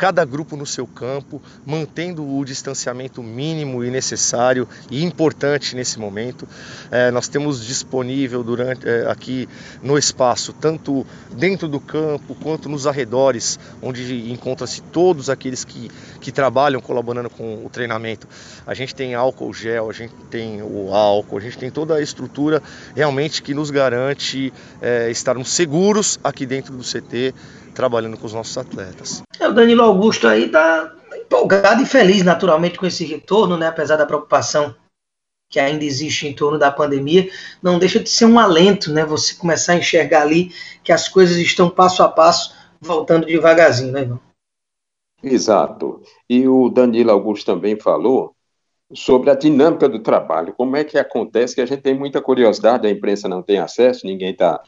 cada 0.00 0.24
grupo 0.24 0.56
no 0.56 0.64
seu 0.64 0.86
campo, 0.86 1.42
mantendo 1.66 2.26
o 2.26 2.42
distanciamento 2.42 3.22
mínimo 3.22 3.84
e 3.84 3.90
necessário 3.90 4.66
e 4.90 5.04
importante 5.04 5.76
nesse 5.76 5.98
momento. 5.98 6.48
É, 6.90 7.10
nós 7.10 7.28
temos 7.28 7.66
disponível 7.66 8.42
durante 8.42 8.88
é, 8.88 9.10
aqui 9.10 9.46
no 9.82 9.98
espaço, 9.98 10.54
tanto 10.54 11.06
dentro 11.32 11.68
do 11.68 11.78
campo 11.78 12.34
quanto 12.36 12.66
nos 12.66 12.86
arredores, 12.86 13.58
onde 13.82 14.32
encontram-se 14.32 14.80
todos 14.80 15.28
aqueles 15.28 15.64
que, 15.64 15.90
que 16.18 16.32
trabalham 16.32 16.80
colaborando 16.80 17.28
com 17.28 17.62
o 17.62 17.68
treinamento. 17.68 18.26
A 18.66 18.72
gente 18.72 18.94
tem 18.94 19.14
álcool 19.14 19.52
gel, 19.52 19.90
a 19.90 19.92
gente 19.92 20.14
tem 20.30 20.62
o 20.62 20.94
álcool, 20.94 21.36
a 21.36 21.40
gente 21.42 21.58
tem 21.58 21.70
toda 21.70 21.96
a 21.96 22.00
estrutura 22.00 22.62
realmente 22.96 23.42
que 23.42 23.52
nos 23.52 23.70
garante 23.70 24.50
é, 24.80 25.10
estarmos 25.10 25.50
seguros 25.50 26.18
aqui 26.24 26.46
dentro 26.46 26.74
do 26.74 26.82
CT 26.82 27.34
trabalhando 27.74 28.16
com 28.16 28.26
os 28.26 28.32
nossos 28.32 28.56
atletas. 28.58 28.99
O 29.50 29.52
Danilo 29.52 29.82
Augusto 29.82 30.28
aí 30.28 30.44
está 30.44 30.94
empolgado 31.12 31.82
e 31.82 31.86
feliz 31.86 32.22
naturalmente 32.22 32.78
com 32.78 32.86
esse 32.86 33.04
retorno, 33.04 33.56
né? 33.56 33.66
Apesar 33.66 33.96
da 33.96 34.06
preocupação 34.06 34.74
que 35.48 35.58
ainda 35.58 35.84
existe 35.84 36.28
em 36.28 36.32
torno 36.32 36.56
da 36.56 36.70
pandemia, 36.70 37.28
não 37.60 37.76
deixa 37.76 37.98
de 37.98 38.08
ser 38.08 38.26
um 38.26 38.38
alento, 38.38 38.92
né? 38.92 39.04
Você 39.04 39.34
começar 39.34 39.72
a 39.72 39.76
enxergar 39.76 40.22
ali 40.22 40.52
que 40.84 40.92
as 40.92 41.08
coisas 41.08 41.36
estão 41.36 41.68
passo 41.68 42.04
a 42.04 42.08
passo 42.08 42.54
voltando 42.80 43.26
devagarzinho, 43.26 43.90
né, 43.90 44.02
irmão? 44.02 44.20
Exato. 45.22 46.00
E 46.28 46.46
o 46.46 46.68
Danilo 46.68 47.10
Augusto 47.10 47.46
também 47.46 47.78
falou 47.78 48.32
sobre 48.94 49.30
a 49.30 49.34
dinâmica 49.34 49.88
do 49.88 49.98
trabalho, 49.98 50.54
como 50.56 50.76
é 50.76 50.84
que 50.84 50.96
acontece, 50.96 51.56
que 51.56 51.60
a 51.60 51.66
gente 51.66 51.82
tem 51.82 51.98
muita 51.98 52.22
curiosidade, 52.22 52.86
a 52.86 52.90
imprensa 52.90 53.28
não 53.28 53.42
tem 53.42 53.58
acesso, 53.58 54.06
ninguém 54.06 54.30
está 54.30 54.62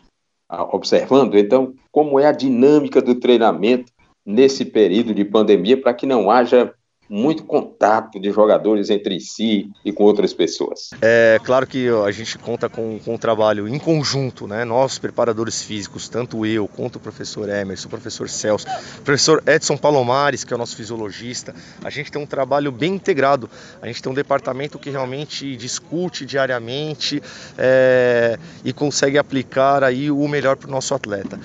observando. 0.72 1.38
Então, 1.38 1.72
como 1.90 2.18
é 2.20 2.26
a 2.26 2.32
dinâmica 2.32 3.00
do 3.00 3.14
treinamento 3.14 3.91
nesse 4.24 4.64
período 4.64 5.14
de 5.14 5.24
pandemia 5.24 5.80
para 5.80 5.94
que 5.94 6.06
não 6.06 6.30
haja 6.30 6.72
muito 7.12 7.44
contato 7.44 8.18
de 8.18 8.32
jogadores 8.32 8.88
entre 8.88 9.20
si 9.20 9.70
e 9.84 9.92
com 9.92 10.02
outras 10.04 10.32
pessoas. 10.32 10.92
É 11.02 11.38
claro 11.44 11.66
que 11.66 11.86
a 11.86 12.10
gente 12.10 12.38
conta 12.38 12.70
com, 12.70 12.98
com 13.04 13.16
um 13.16 13.18
trabalho 13.18 13.68
em 13.68 13.78
conjunto, 13.78 14.46
né? 14.46 14.64
Nós, 14.64 14.98
preparadores 14.98 15.62
físicos, 15.62 16.08
tanto 16.08 16.46
eu 16.46 16.66
quanto 16.66 16.96
o 16.96 17.00
professor 17.00 17.50
Emerson, 17.50 17.86
o 17.86 17.90
professor 17.90 18.30
Celso, 18.30 18.66
o 18.98 19.02
professor 19.02 19.42
Edson 19.46 19.76
Palomares, 19.76 20.42
que 20.42 20.54
é 20.54 20.56
o 20.56 20.58
nosso 20.58 20.74
fisiologista, 20.74 21.54
a 21.84 21.90
gente 21.90 22.10
tem 22.10 22.22
um 22.22 22.24
trabalho 22.26 22.72
bem 22.72 22.94
integrado. 22.94 23.50
A 23.82 23.86
gente 23.88 24.02
tem 24.02 24.10
um 24.10 24.14
departamento 24.14 24.78
que 24.78 24.88
realmente 24.88 25.54
discute 25.54 26.24
diariamente 26.24 27.22
é, 27.58 28.38
e 28.64 28.72
consegue 28.72 29.18
aplicar 29.18 29.84
aí 29.84 30.10
o 30.10 30.26
melhor 30.26 30.56
para 30.56 30.68
o 30.68 30.70
nosso 30.70 30.94
atleta. 30.94 31.38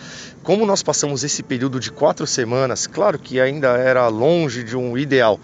Como 0.48 0.66
nós 0.66 0.82
passamos 0.82 1.26
esse 1.26 1.44
período 1.44 1.78
de 1.78 1.92
quatro 1.92 2.26
semanas, 2.26 2.88
claro 2.88 3.20
que 3.20 3.38
ainda 3.38 3.68
era 3.78 4.08
longe 4.08 4.64
de 4.64 4.78
um 4.78 4.98
ideal, 4.98 5.38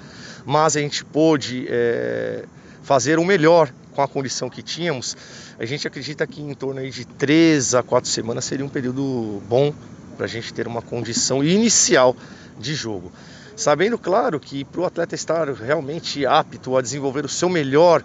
mas 0.45 0.75
a 0.75 0.79
gente 0.79 1.03
pôde 1.05 1.65
é, 1.69 2.45
fazer 2.83 3.19
o 3.19 3.25
melhor 3.25 3.71
com 3.93 4.01
a 4.01 4.07
condição 4.07 4.49
que 4.49 4.61
tínhamos. 4.61 5.15
A 5.59 5.65
gente 5.65 5.87
acredita 5.87 6.25
que 6.25 6.41
em 6.41 6.53
torno 6.53 6.89
de 6.89 7.05
três 7.05 7.73
a 7.75 7.83
quatro 7.83 8.09
semanas 8.09 8.45
seria 8.45 8.65
um 8.65 8.69
período 8.69 9.41
bom 9.47 9.73
para 10.17 10.25
a 10.25 10.29
gente 10.29 10.53
ter 10.53 10.67
uma 10.67 10.81
condição 10.81 11.43
inicial 11.43 12.15
de 12.59 12.73
jogo. 12.75 13.11
Sabendo, 13.55 13.97
claro, 13.99 14.39
que 14.39 14.65
para 14.65 14.81
o 14.81 14.85
atleta 14.85 15.13
estar 15.13 15.47
realmente 15.53 16.25
apto 16.25 16.75
a 16.75 16.81
desenvolver 16.81 17.23
o 17.23 17.29
seu 17.29 17.49
melhor 17.49 18.03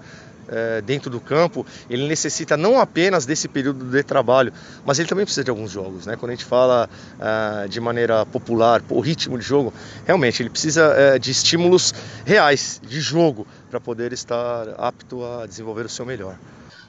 é, 0.49 0.81
dentro 0.81 1.11
do 1.11 1.21
campo, 1.21 1.65
ele 1.89 2.07
necessita 2.09 2.57
não 2.57 2.81
apenas 2.81 3.27
desse 3.27 3.49
período 3.49 3.85
de 3.85 4.03
trabalho, 4.03 4.53
mas 4.85 4.99
ele 4.99 5.09
também 5.09 5.25
precisa 5.25 5.45
de 5.45 5.51
alguns 5.51 5.71
jogos. 5.71 6.07
Né? 6.07 6.17
Quando 6.17 6.31
a 6.31 6.35
gente 6.35 6.45
fala 6.45 6.89
é, 7.21 7.69
de 7.69 7.81
maneira 7.81 8.25
popular, 8.27 8.83
o 8.89 9.01
ritmo 9.01 9.39
de 9.39 9.45
jogo, 9.45 9.73
realmente 10.07 10.43
ele 10.43 10.51
precisa 10.51 10.95
é, 10.97 11.19
de 11.19 11.31
estímulos 11.31 11.95
reais 12.25 12.81
de 12.87 13.01
jogo 13.01 13.47
para 13.71 13.81
poder 13.81 14.13
estar 14.13 14.69
apto 14.79 15.25
a 15.25 15.47
desenvolver 15.47 15.87
o 15.87 15.89
seu 15.89 16.07
melhor. 16.07 16.37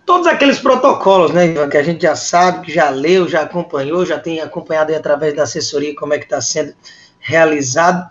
Todos 0.06 0.26
aqueles 0.26 0.58
protocolos, 0.58 1.32
né, 1.32 1.68
que 1.68 1.78
a 1.78 1.84
gente 1.84 2.02
já 2.02 2.16
sabe, 2.16 2.66
que 2.66 2.74
já 2.74 2.90
leu, 2.90 3.28
já 3.28 3.42
acompanhou, 3.42 4.06
já 4.06 4.18
tem 4.18 4.42
acompanhado 4.42 4.96
através 4.96 5.36
da 5.36 5.44
assessoria 5.44 5.96
como 5.96 6.14
é 6.14 6.18
que 6.18 6.24
está 6.24 6.42
sendo 6.42 6.74
realizado. 7.20 8.10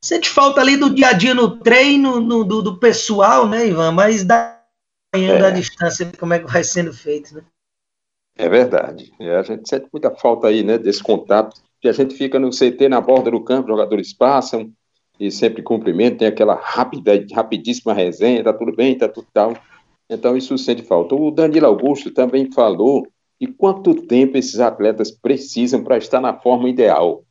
Sente 0.00 0.28
falta 0.28 0.60
ali 0.60 0.76
do 0.76 0.90
dia 0.90 1.08
a 1.08 1.12
dia 1.12 1.34
no 1.34 1.56
treino, 1.58 2.20
no, 2.20 2.42
do, 2.42 2.62
do 2.62 2.76
pessoal, 2.78 3.46
né, 3.46 3.68
Ivan? 3.68 3.92
Mas 3.92 4.24
da 4.24 4.59
acompanhando 5.12 5.44
é. 5.44 5.48
a 5.48 5.50
distância 5.50 6.12
como 6.18 6.34
é 6.34 6.38
que 6.38 6.50
vai 6.50 6.62
sendo 6.64 6.92
feito, 6.92 7.34
né? 7.34 7.44
É 8.36 8.48
verdade. 8.48 9.12
É, 9.20 9.36
a 9.36 9.42
gente 9.42 9.68
sente 9.68 9.88
muita 9.92 10.10
falta 10.14 10.48
aí, 10.48 10.62
né, 10.62 10.78
desse 10.78 11.02
contato, 11.02 11.60
que 11.80 11.88
a 11.88 11.92
gente 11.92 12.14
fica 12.14 12.38
no 12.38 12.50
CT 12.50 12.88
na 12.88 13.00
borda 13.00 13.30
do 13.30 13.42
campo, 13.42 13.68
jogadores 13.68 14.14
passam 14.14 14.72
e 15.18 15.30
sempre 15.30 15.62
cumprimentam, 15.62 16.18
tem 16.18 16.28
aquela 16.28 16.54
rápida, 16.54 17.12
rapidíssima 17.34 17.92
resenha, 17.92 18.42
tá 18.42 18.52
tudo 18.52 18.74
bem, 18.74 18.96
tá 18.96 19.08
tudo 19.08 19.26
tal. 19.32 19.54
Então 20.08 20.36
isso 20.36 20.56
sente 20.56 20.82
falta. 20.82 21.14
O 21.14 21.30
Danilo 21.30 21.66
Augusto 21.66 22.10
também 22.10 22.50
falou 22.50 23.06
e 23.38 23.46
quanto 23.46 24.06
tempo 24.06 24.38
esses 24.38 24.60
atletas 24.60 25.10
precisam 25.10 25.82
para 25.84 25.98
estar 25.98 26.20
na 26.20 26.34
forma 26.34 26.68
ideal. 26.68 27.24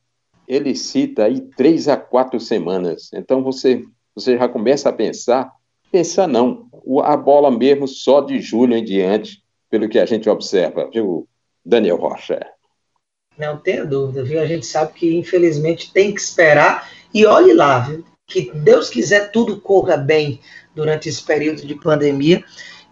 Ele 0.47 0.75
cita 0.75 1.25
aí 1.25 1.41
três 1.41 1.87
a 1.87 1.97
quatro 1.97 2.39
semanas. 2.39 3.09
Então 3.13 3.43
você, 3.43 3.83
você 4.15 4.37
já 4.37 4.47
começa 4.47 4.89
a 4.89 4.93
pensar 4.93 5.51
Pensar 5.91 6.27
não, 6.27 6.69
a 7.03 7.17
bola 7.17 7.49
mesmo 7.49 7.87
só 7.87 8.21
de 8.21 8.39
julho 8.39 8.75
em 8.75 8.83
diante, 8.83 9.43
pelo 9.69 9.89
que 9.89 9.99
a 9.99 10.05
gente 10.05 10.29
observa, 10.29 10.89
viu, 10.91 11.27
Daniel 11.65 11.97
Rocha? 11.97 12.39
Não 13.37 13.57
tenha 13.57 13.85
dúvida, 13.85 14.23
viu? 14.23 14.39
A 14.39 14.45
gente 14.45 14.65
sabe 14.65 14.93
que 14.93 15.15
infelizmente 15.15 15.91
tem 15.93 16.13
que 16.13 16.19
esperar 16.19 16.89
e 17.13 17.25
olhe 17.25 17.53
lá, 17.53 17.79
viu? 17.79 18.03
Que 18.27 18.51
Deus 18.51 18.89
quiser 18.89 19.31
tudo 19.31 19.59
corra 19.59 19.97
bem 19.97 20.39
durante 20.75 21.09
esse 21.09 21.23
período 21.23 21.65
de 21.65 21.75
pandemia 21.75 22.43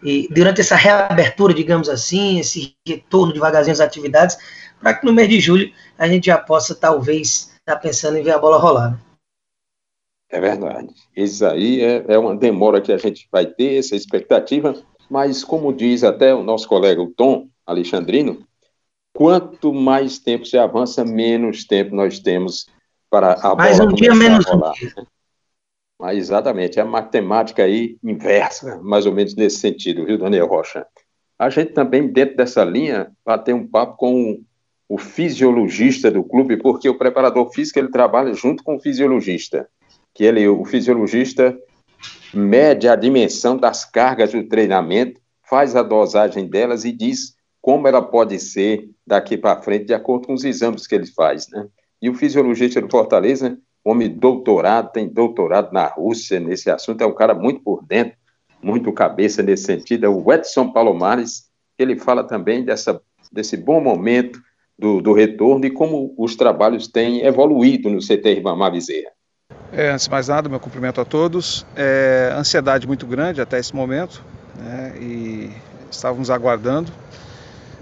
e 0.04 0.28
durante 0.32 0.62
essa 0.62 0.76
reabertura, 0.76 1.54
digamos 1.54 1.90
assim, 1.90 2.40
esse 2.40 2.76
retorno 2.88 3.34
devagarzinho 3.34 3.74
às 3.74 3.80
atividades, 3.80 4.38
para 4.80 4.94
que 4.94 5.06
no 5.06 5.14
mês 5.14 5.30
de 5.30 5.40
julho 5.40 5.72
a 5.98 6.08
gente 6.08 6.28
já 6.28 6.38
possa 6.38 6.74
talvez 6.74 7.52
estar 7.60 7.76
tá 7.76 7.78
pensando 7.78 8.18
em 8.18 8.24
ver 8.24 8.32
a 8.32 8.40
bola 8.40 8.58
rolar. 8.58 8.92
Né? 8.92 9.00
É 10.30 10.40
verdade. 10.42 10.94
Isso 11.16 11.46
aí 11.46 11.82
é, 11.82 12.04
é 12.08 12.18
uma 12.18 12.36
demora 12.36 12.82
que 12.82 12.92
a 12.92 12.98
gente 12.98 13.28
vai 13.32 13.46
ter, 13.46 13.78
essa 13.78 13.96
expectativa, 13.96 14.76
mas 15.10 15.44
como 15.44 15.74
diz 15.74 16.04
até 16.04 16.34
o 16.34 16.44
nosso 16.44 16.68
colega 16.68 17.02
o 17.02 17.12
Tom 17.12 17.48
Alexandrino, 17.66 18.46
quanto 19.14 19.74
mais 19.74 20.20
tempo 20.20 20.46
se 20.46 20.58
avança, 20.58 21.06
menos 21.06 21.64
tempo 21.64 21.96
nós 21.96 22.20
temos 22.20 22.68
para 23.10 23.34
a 23.42 23.56
mais 23.56 23.78
bola 23.78 23.92
um 23.92 23.96
dia, 23.96 24.14
menos 24.14 24.46
um 24.48 24.72
dia. 24.74 25.08
Mas 26.00 26.18
exatamente, 26.18 26.78
é 26.78 26.82
a 26.82 26.86
matemática 26.86 27.64
aí 27.64 27.98
inversa, 28.04 28.80
mais 28.84 29.06
ou 29.06 29.14
menos 29.14 29.34
nesse 29.34 29.60
sentido, 29.60 30.06
viu, 30.06 30.18
Daniel 30.18 30.46
Rocha? 30.46 30.86
A 31.40 31.50
gente 31.50 31.72
também, 31.72 32.08
dentro 32.08 32.36
dessa 32.36 32.64
linha, 32.64 33.12
vai 33.26 33.42
ter 33.42 33.54
um 33.54 33.66
papo 33.66 33.98
com 33.98 34.42
o 34.90 34.98
fisiologista 34.98 36.12
do 36.12 36.24
clube, 36.24 36.58
porque 36.58 36.88
o 36.88 36.98
preparador 36.98 37.52
físico 37.52 37.80
ele 37.80 37.90
trabalha 37.90 38.34
junto 38.34 38.64
com 38.64 38.76
o 38.76 38.80
fisiologista 38.80 39.68
que 40.18 40.24
ele, 40.24 40.48
o 40.48 40.66
fisiologista 40.66 41.56
mede 42.34 42.90
a 42.90 42.96
dimensão 42.96 43.56
das 43.56 43.86
cargas 43.86 44.32
do 44.32 44.48
treinamento, 44.48 45.22
faz 45.48 45.76
a 45.76 45.84
dosagem 45.84 46.48
delas 46.48 46.86
e 46.86 46.92
diz 46.92 47.36
como 47.62 47.88
ela 47.88 48.02
pode 48.02 48.40
ser 48.40 48.90
daqui 49.06 49.38
para 49.38 49.62
frente, 49.62 49.86
de 49.86 49.94
acordo 49.94 50.26
com 50.26 50.34
os 50.34 50.44
exames 50.44 50.88
que 50.88 50.96
ele 50.96 51.06
faz, 51.06 51.48
né? 51.50 51.68
E 52.02 52.10
o 52.10 52.16
fisiologista 52.16 52.82
do 52.82 52.90
Fortaleza, 52.90 53.60
homem 53.86 54.10
doutorado, 54.10 54.92
tem 54.92 55.08
doutorado 55.08 55.72
na 55.72 55.86
Rússia 55.86 56.40
nesse 56.40 56.72
assunto, 56.72 57.04
é 57.04 57.06
um 57.06 57.14
cara 57.14 57.36
muito 57.36 57.62
por 57.62 57.86
dentro, 57.86 58.18
muito 58.60 58.92
cabeça 58.92 59.44
nesse 59.44 59.66
sentido, 59.66 60.08
é 60.08 60.10
o 60.10 60.34
Edson 60.34 60.72
Palomares, 60.72 61.44
ele 61.78 61.96
fala 61.96 62.24
também 62.24 62.66
dessa, 62.66 63.00
desse 63.32 63.56
bom 63.56 63.80
momento 63.80 64.42
do, 64.80 65.00
do 65.00 65.14
retorno 65.14 65.64
e 65.68 65.70
como 65.70 66.16
os 66.18 66.36
trabalhos 66.36 66.88
têm 66.88 67.24
evoluído 67.24 67.88
no 67.88 68.00
CT 68.00 68.34
Ribamar 68.34 68.72
Bezerra. 68.72 69.17
É, 69.72 69.90
antes 69.90 70.06
de 70.06 70.12
mais 70.12 70.30
nada, 70.30 70.48
meu 70.48 70.60
cumprimento 70.60 71.02
a 71.02 71.06
todos. 71.06 71.66
É, 71.76 72.34
ansiedade 72.38 72.88
muito 72.88 73.06
grande 73.06 73.42
até 73.42 73.60
esse 73.60 73.76
momento 73.76 74.24
né, 74.56 74.94
e 75.00 75.52
estávamos 75.92 76.30
aguardando. 76.30 76.92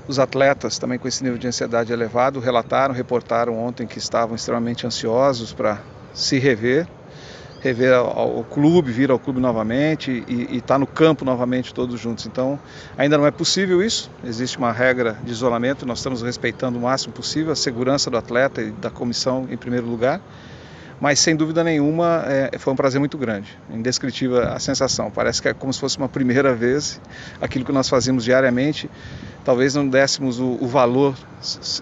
Os 0.08 0.18
atletas, 0.20 0.78
também 0.80 0.98
com 0.98 1.08
esse 1.08 1.24
nível 1.24 1.38
de 1.38 1.48
ansiedade 1.48 1.94
elevado, 1.94 2.40
relataram, 2.40 2.94
reportaram 2.94 3.58
ontem 3.58 3.86
que 3.86 4.00
estavam 4.00 4.36
extremamente 4.36 4.86
ansiosos 4.86 5.54
para 5.54 5.80
se 6.14 6.40
rever, 6.40 6.88
rever 7.62 7.94
ao, 7.94 8.38
ao, 8.38 8.44
clube, 8.44 8.92
vir 8.92 9.12
ao 9.12 9.20
clube 9.20 9.40
novamente 9.40 10.24
e 10.28 10.58
estar 10.58 10.76
tá 10.76 10.80
no 10.80 10.88
campo 10.88 11.24
novamente 11.24 11.74
todos 11.74 12.00
juntos. 12.00 12.26
Então, 12.26 12.60
ainda 12.98 13.18
não 13.18 13.26
é 13.28 13.32
possível 13.32 13.82
isso, 13.82 14.10
existe 14.24 14.58
uma 14.58 14.72
regra 14.72 15.18
de 15.24 15.32
isolamento, 15.32 15.86
nós 15.86 16.00
estamos 16.00 16.22
respeitando 16.22 16.78
o 16.78 16.82
máximo 16.82 17.14
possível 17.14 17.52
a 17.52 17.56
segurança 17.56 18.10
do 18.10 18.18
atleta 18.18 18.62
e 18.62 18.72
da 18.72 18.92
comissão 18.92 19.48
em 19.50 19.58
primeiro 19.58 19.88
lugar 19.88 20.22
mas 21.00 21.20
sem 21.20 21.36
dúvida 21.36 21.64
nenhuma 21.64 22.24
é, 22.26 22.58
foi 22.58 22.72
um 22.74 22.76
prazer 22.76 23.00
muito 23.00 23.18
grande, 23.18 23.58
indescritível 23.70 24.42
a 24.42 24.60
sensação. 24.60 25.12
Parece 25.12 25.42
que 25.42 25.50
é 25.50 25.54
como 25.54 25.74
se 25.74 25.80
fosse 25.80 25.98
uma 25.98 26.08
primeira 26.08 26.54
vez 26.54 27.02
aquilo 27.42 27.66
que 27.66 27.72
nós 27.72 27.90
fazíamos 27.90 28.24
diariamente. 28.24 28.90
Talvez 29.44 29.76
não 29.76 29.88
dessemos 29.88 30.40
o, 30.40 30.58
o 30.60 30.68
valor 30.68 31.16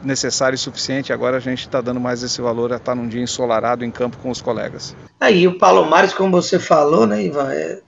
necessário 0.04 0.56
e 0.56 0.60
suficiente. 0.60 1.14
Agora 1.14 1.38
a 1.38 1.40
gente 1.40 1.60
está 1.60 1.80
dando 1.80 2.00
mais 2.00 2.24
esse 2.24 2.42
valor 2.42 2.74
a 2.74 2.78
estar 2.78 2.96
num 2.96 3.08
dia 3.08 3.22
ensolarado 3.22 3.86
em 3.86 3.92
campo 3.92 4.18
com 4.18 4.30
os 4.30 4.42
colegas. 4.42 4.96
Aí 5.20 5.48
o 5.48 5.58
Palomares, 5.58 6.14
como 6.14 6.32
você 6.32 6.60
falou, 6.60 7.08
né, 7.08 7.24
Ivan, 7.24 7.54
é 7.54 7.82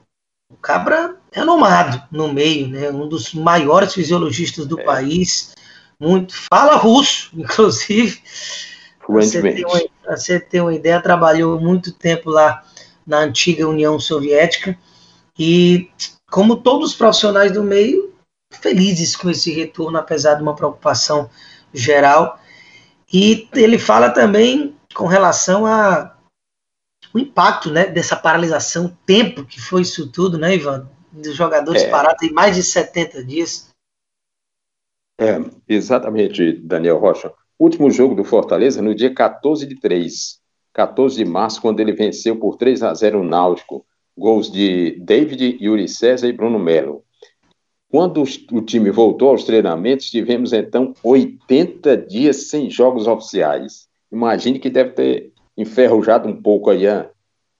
o 0.50 0.56
cabra 0.56 1.16
renomado 1.32 2.02
no 2.12 2.32
meio, 2.32 2.68
né, 2.68 2.90
um 2.92 3.10
dos 3.10 3.34
maiores 3.34 3.94
fisiologistas 3.94 4.66
do 4.66 4.80
é. 4.80 4.84
país, 4.84 5.54
muito 6.00 6.34
fala 6.50 6.76
russo, 6.76 7.32
inclusive. 7.36 8.22
Fluentemente. 9.06 9.64
Para 10.06 10.18
você 10.18 10.40
ter 10.40 10.62
uma 10.62 10.74
ideia, 10.74 11.02
trabalhou 11.02 11.60
muito 11.60 11.92
tempo 11.92 12.30
lá 12.30 12.64
na 13.06 13.20
antiga 13.20 13.68
União 13.68 14.00
Soviética 14.00 14.78
e, 15.38 15.90
como 16.30 16.58
todos 16.58 16.92
os 16.92 16.96
profissionais 16.96 17.52
do 17.52 17.64
meio, 17.64 18.14
felizes 18.62 19.16
com 19.16 19.32
esse 19.32 19.52
retorno, 19.52 19.98
apesar 19.98 20.36
de 20.36 20.44
uma 20.44 20.56
preocupação 20.56 21.28
geral. 21.74 22.40
E 23.12 23.50
ele 23.54 23.80
fala 23.80 24.12
também 24.12 24.76
com 24.94 25.08
relação 25.08 25.66
a 25.66 26.16
o 27.12 27.20
impacto 27.20 27.72
né, 27.72 27.88
dessa 27.88 28.16
paralisação, 28.16 28.86
o 28.88 28.98
tempo 29.06 29.46
que 29.46 29.60
foi 29.60 29.84
isso 29.84 30.12
tudo, 30.12 30.38
né, 30.38 30.54
Ivan? 30.54 30.90
Dos 31.12 31.34
jogadores 31.34 31.84
é. 31.84 31.90
parados 31.90 32.22
em 32.22 32.34
mais 32.34 32.58
de 32.58 32.62
70 32.62 33.24
dias. 33.24 33.74
É, 35.18 35.40
exatamente, 35.68 36.52
Daniel 36.52 37.00
Rocha. 37.00 37.34
Último 37.60 37.90
jogo 37.90 38.16
do 38.16 38.24
Fortaleza 38.24 38.82
no 38.82 38.94
dia 38.94 39.14
14 39.14 39.66
de 39.66 39.80
3, 39.80 40.40
14 40.74 41.16
de 41.16 41.26
março, 41.26 41.62
quando 41.62 41.80
ele 41.80 41.94
venceu 41.94 42.38
por 42.38 42.58
3 42.58 42.84
a 42.84 42.94
0 42.94 43.22
o 43.22 43.24
Náutico. 43.24 43.86
Gols 44.18 44.50
de 44.50 44.98
David, 45.02 45.58
Yuri 45.62 45.90
César 45.90 46.28
e 46.28 46.34
Bruno 46.34 46.58
Melo. 46.58 47.04
Quando 47.90 48.24
o 48.52 48.62
time 48.62 48.90
voltou 48.90 49.30
aos 49.30 49.44
treinamentos, 49.44 50.10
tivemos 50.10 50.54
então 50.54 50.94
80 51.04 51.98
dias 51.98 52.48
sem 52.50 52.70
jogos 52.70 53.08
oficiais. 53.08 53.88
Imagine 54.12 54.60
que 54.60 54.70
deve 54.70 54.92
ter 54.92 55.34
enferrujado 55.58 56.28
um 56.28 56.42
pouco 56.42 56.70
aí 56.70 56.88
a, 56.88 57.10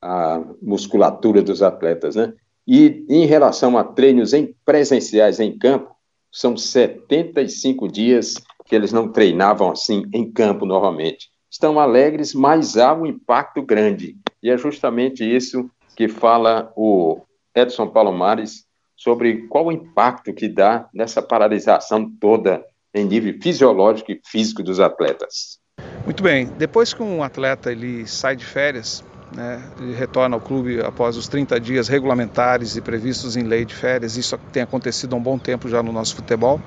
a 0.02 0.44
musculatura 0.62 1.42
dos 1.42 1.62
atletas, 1.62 2.16
né? 2.16 2.34
E 2.68 3.06
em 3.08 3.26
relação 3.26 3.78
a 3.78 3.84
treinos 3.84 4.34
em 4.34 4.54
presenciais 4.66 5.40
em 5.40 5.58
campo, 5.58 5.96
são 6.32 6.58
75 6.58 7.88
dias 7.88 8.36
que 8.66 8.76
eles 8.76 8.92
não 8.92 9.08
treinavam 9.08 9.72
assim 9.72 10.04
em 10.12 10.30
campo 10.30 10.66
novamente. 10.66 11.30
Estão 11.50 11.80
alegres, 11.80 12.34
mas 12.34 12.76
há 12.76 12.94
um 12.94 13.06
impacto 13.06 13.62
grande. 13.62 14.18
E 14.42 14.50
é 14.50 14.58
justamente 14.58 15.24
isso 15.24 15.70
que 15.96 16.08
fala 16.08 16.74
o 16.76 17.22
Edson 17.56 17.88
Palomares 17.88 18.66
sobre 18.98 19.48
qual 19.48 19.68
o 19.68 19.72
impacto 19.72 20.34
que 20.34 20.50
dá 20.50 20.90
nessa 20.94 21.22
paralisação 21.22 22.10
toda 22.20 22.66
em 22.94 23.06
nível 23.06 23.36
fisiológico 23.42 24.12
e 24.12 24.22
físico 24.26 24.64
dos 24.64 24.80
atletas. 24.80 25.60
Muito 26.04 26.24
bem. 26.24 26.46
Depois 26.58 26.94
que 26.94 27.04
um 27.04 27.24
atleta 27.24 27.72
ele 27.72 28.08
sai 28.08 28.36
de 28.36 28.46
férias, 28.46 29.04
né, 29.36 29.62
ele 29.80 29.94
retorna 29.94 30.36
ao 30.36 30.42
clube 30.42 30.80
após 30.82 31.18
os 31.18 31.28
30 31.28 31.60
dias 31.60 31.88
regulamentares 31.88 32.76
e 32.76 32.82
previstos 32.82 33.36
em 33.36 33.44
lei 33.44 33.66
de 33.66 33.76
férias, 33.76 34.18
isso 34.18 34.38
tem 34.52 34.64
acontecido 34.64 35.14
há 35.14 35.18
um 35.18 35.22
bom 35.22 35.38
tempo 35.38 35.68
já 35.68 35.84
no 35.84 35.92
nosso 35.92 36.16
futebol 36.16 36.60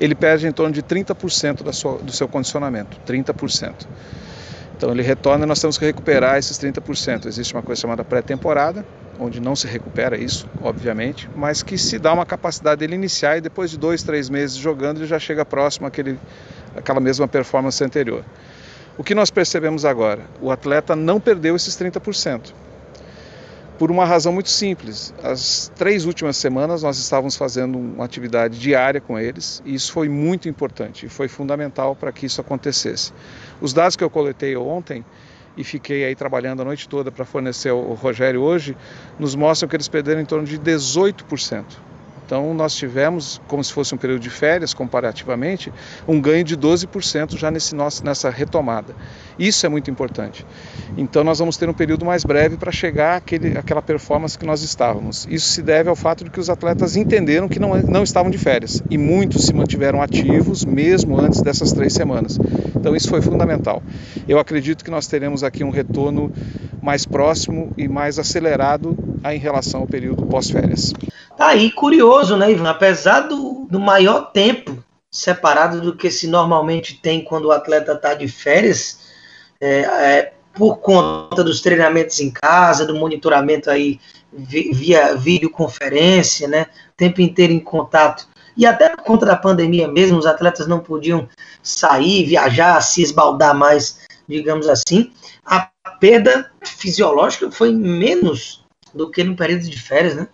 ele 0.00 0.14
perde 0.14 0.46
em 0.46 0.52
torno 0.52 0.72
de 0.72 0.82
30% 0.82 1.62
da 1.62 1.72
sua, 1.72 1.98
do 1.98 2.12
seu 2.12 2.28
condicionamento, 2.28 2.98
30%. 3.06 3.86
Então 4.76 4.90
ele 4.90 5.02
retorna 5.02 5.44
e 5.44 5.48
nós 5.48 5.60
temos 5.60 5.78
que 5.78 5.84
recuperar 5.86 6.36
esses 6.36 6.58
30%. 6.58 7.26
Existe 7.26 7.54
uma 7.54 7.62
coisa 7.62 7.80
chamada 7.80 8.04
pré-temporada, 8.04 8.84
onde 9.18 9.40
não 9.40 9.56
se 9.56 9.66
recupera 9.66 10.18
isso, 10.18 10.46
obviamente, 10.60 11.30
mas 11.34 11.62
que 11.62 11.78
se 11.78 11.98
dá 11.98 12.12
uma 12.12 12.26
capacidade 12.26 12.80
dele 12.80 12.94
iniciar 12.94 13.38
e 13.38 13.40
depois 13.40 13.70
de 13.70 13.78
dois, 13.78 14.02
três 14.02 14.28
meses 14.28 14.56
jogando 14.56 14.98
ele 14.98 15.06
já 15.06 15.18
chega 15.18 15.46
próximo 15.46 15.86
àquele, 15.86 16.18
àquela 16.76 17.00
mesma 17.00 17.26
performance 17.26 17.82
anterior. 17.82 18.22
O 18.98 19.04
que 19.04 19.14
nós 19.14 19.30
percebemos 19.30 19.86
agora? 19.86 20.20
O 20.42 20.50
atleta 20.50 20.94
não 20.94 21.18
perdeu 21.18 21.56
esses 21.56 21.74
30% 21.74 22.52
por 23.78 23.90
uma 23.90 24.04
razão 24.04 24.32
muito 24.32 24.48
simples. 24.48 25.14
As 25.22 25.70
três 25.74 26.04
últimas 26.04 26.36
semanas 26.36 26.82
nós 26.82 26.98
estávamos 26.98 27.36
fazendo 27.36 27.78
uma 27.78 28.04
atividade 28.04 28.58
diária 28.58 29.00
com 29.00 29.18
eles 29.18 29.62
e 29.64 29.74
isso 29.74 29.92
foi 29.92 30.08
muito 30.08 30.48
importante 30.48 31.06
e 31.06 31.08
foi 31.08 31.28
fundamental 31.28 31.94
para 31.94 32.10
que 32.12 32.26
isso 32.26 32.40
acontecesse. 32.40 33.12
Os 33.60 33.72
dados 33.72 33.96
que 33.96 34.04
eu 34.04 34.10
coletei 34.10 34.56
ontem 34.56 35.04
e 35.56 35.64
fiquei 35.64 36.04
aí 36.04 36.14
trabalhando 36.14 36.60
a 36.62 36.64
noite 36.64 36.88
toda 36.88 37.10
para 37.10 37.24
fornecer 37.24 37.70
ao 37.70 37.94
Rogério 37.94 38.42
hoje, 38.42 38.76
nos 39.18 39.34
mostram 39.34 39.68
que 39.68 39.74
eles 39.74 39.88
perderam 39.88 40.20
em 40.20 40.26
torno 40.26 40.46
de 40.46 40.58
18%. 40.58 41.64
Então, 42.26 42.52
nós 42.52 42.74
tivemos, 42.74 43.40
como 43.46 43.62
se 43.62 43.72
fosse 43.72 43.94
um 43.94 43.98
período 43.98 44.20
de 44.20 44.30
férias, 44.30 44.74
comparativamente, 44.74 45.72
um 46.08 46.20
ganho 46.20 46.42
de 46.42 46.56
12% 46.56 47.38
já 47.38 47.52
nesse 47.52 47.72
nosso, 47.72 48.04
nessa 48.04 48.28
retomada. 48.30 48.96
Isso 49.38 49.64
é 49.64 49.68
muito 49.68 49.92
importante. 49.92 50.44
Então, 50.96 51.22
nós 51.22 51.38
vamos 51.38 51.56
ter 51.56 51.68
um 51.68 51.72
período 51.72 52.04
mais 52.04 52.24
breve 52.24 52.56
para 52.56 52.72
chegar 52.72 53.18
àquele, 53.18 53.56
àquela 53.56 53.80
performance 53.80 54.36
que 54.36 54.44
nós 54.44 54.62
estávamos. 54.62 55.24
Isso 55.30 55.50
se 55.50 55.62
deve 55.62 55.88
ao 55.88 55.94
fato 55.94 56.24
de 56.24 56.30
que 56.30 56.40
os 56.40 56.50
atletas 56.50 56.96
entenderam 56.96 57.48
que 57.48 57.60
não, 57.60 57.76
não 57.82 58.02
estavam 58.02 58.28
de 58.28 58.38
férias 58.38 58.82
e 58.90 58.98
muitos 58.98 59.44
se 59.44 59.54
mantiveram 59.54 60.02
ativos 60.02 60.64
mesmo 60.64 61.20
antes 61.20 61.40
dessas 61.42 61.72
três 61.72 61.92
semanas. 61.92 62.40
Então, 62.74 62.96
isso 62.96 63.08
foi 63.08 63.22
fundamental. 63.22 63.80
Eu 64.26 64.40
acredito 64.40 64.84
que 64.84 64.90
nós 64.90 65.06
teremos 65.06 65.44
aqui 65.44 65.62
um 65.62 65.70
retorno 65.70 66.32
mais 66.82 67.06
próximo 67.06 67.72
e 67.76 67.86
mais 67.86 68.18
acelerado 68.18 68.96
em 69.34 69.38
relação 69.38 69.80
ao 69.80 69.86
período 69.86 70.26
pós-férias. 70.26 70.92
Tá 71.36 71.48
aí 71.48 71.70
curioso, 71.70 72.36
né, 72.36 72.50
Ivan? 72.50 72.68
Apesar 72.68 73.20
do, 73.20 73.66
do 73.70 73.80
maior 73.80 74.32
tempo 74.32 74.82
separado 75.10 75.80
do 75.80 75.96
que 75.96 76.10
se 76.10 76.26
normalmente 76.26 77.00
tem 77.00 77.24
quando 77.24 77.46
o 77.46 77.52
atleta 77.52 77.92
está 77.92 78.14
de 78.14 78.28
férias, 78.28 79.00
é, 79.60 79.80
é, 79.80 80.32
por 80.54 80.78
conta 80.78 81.42
dos 81.42 81.60
treinamentos 81.60 82.20
em 82.20 82.30
casa, 82.30 82.86
do 82.86 82.94
monitoramento 82.94 83.70
aí 83.70 84.00
via 84.32 85.14
videoconferência, 85.14 86.46
né, 86.48 86.66
o 86.90 86.96
tempo 86.96 87.20
inteiro 87.20 87.52
em 87.52 87.60
contato, 87.60 88.26
e 88.56 88.66
até 88.66 88.90
por 88.90 89.02
conta 89.02 89.24
da 89.24 89.36
pandemia 89.36 89.88
mesmo, 89.88 90.18
os 90.18 90.26
atletas 90.26 90.66
não 90.66 90.80
podiam 90.80 91.28
sair, 91.62 92.24
viajar, 92.24 92.80
se 92.82 93.02
esbaldar 93.02 93.54
mais 93.54 93.98
digamos 94.28 94.68
assim, 94.68 95.12
a 95.44 95.70
perda 96.00 96.50
fisiológica 96.64 97.50
foi 97.50 97.72
menos 97.72 98.64
do 98.96 99.10
que 99.10 99.22
no 99.22 99.36
período 99.36 99.62
de 99.62 99.80
férias, 99.80 100.16
né? 100.16 100.28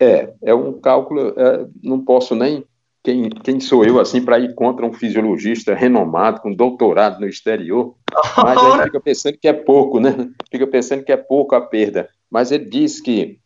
É, 0.00 0.32
é 0.42 0.54
um 0.54 0.80
cálculo, 0.80 1.34
é, 1.36 1.66
não 1.82 2.02
posso 2.02 2.34
nem. 2.34 2.64
Quem, 3.02 3.30
quem 3.30 3.60
sou 3.60 3.84
eu 3.84 3.98
assim 3.98 4.22
para 4.22 4.38
ir 4.38 4.54
contra 4.54 4.84
um 4.84 4.92
fisiologista 4.92 5.74
renomado, 5.74 6.40
com 6.40 6.54
doutorado 6.54 7.20
no 7.20 7.26
exterior? 7.26 7.96
Mas 8.36 8.58
aí 8.58 8.82
fica 8.84 9.00
pensando 9.00 9.38
que 9.38 9.48
é 9.48 9.52
pouco, 9.52 10.00
né? 10.00 10.30
Fica 10.50 10.66
pensando 10.66 11.04
que 11.04 11.12
é 11.12 11.16
pouco 11.16 11.54
a 11.54 11.60
perda. 11.60 12.08
Mas 12.30 12.52
ele 12.52 12.66
diz 12.66 13.00
que, 13.00 13.38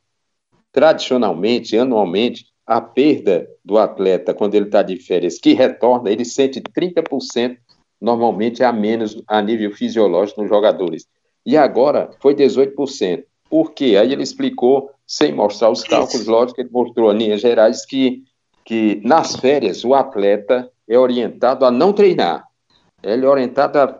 tradicionalmente, 0.73 1.77
anualmente, 1.77 2.47
a 2.67 2.81
perda 2.81 3.49
do 3.65 3.79
atleta, 3.79 4.35
quando 4.35 4.55
ele 4.55 4.67
está 4.67 4.83
de 4.83 4.99
férias, 4.99 5.39
que 5.39 5.53
retorna, 5.53 6.11
ele 6.11 6.25
sente 6.25 6.61
30% 6.61 7.59
normalmente 8.01 8.63
a 8.63 8.73
menos 8.73 9.23
a 9.27 9.41
nível 9.41 9.71
fisiológico 9.73 10.41
nos 10.41 10.51
jogadores. 10.51 11.07
E 11.45 11.57
agora 11.57 12.11
foi 12.21 12.35
18%. 12.35 13.25
Por 13.55 13.71
quê? 13.71 13.97
Aí 13.97 14.13
ele 14.13 14.25
explicou, 14.25 14.91
sem 15.07 15.33
mostrar 15.33 15.71
os 15.71 15.85
cálculos, 15.85 16.27
lógico, 16.27 16.61
ele 16.61 16.71
mostrou 16.73 17.13
em 17.13 17.19
linhas 17.19 17.41
gerais 17.41 17.87
que, 17.87 18.25
que 18.65 19.01
nas 19.05 19.37
férias 19.37 19.85
o 19.85 19.95
atleta 19.95 20.69
é 20.89 20.99
orientado 20.99 21.65
a 21.65 21.71
não 21.71 21.93
treinar. 21.93 22.49
Ele 23.01 23.25
é 23.25 23.29
orientado 23.29 23.79
a 23.79 23.97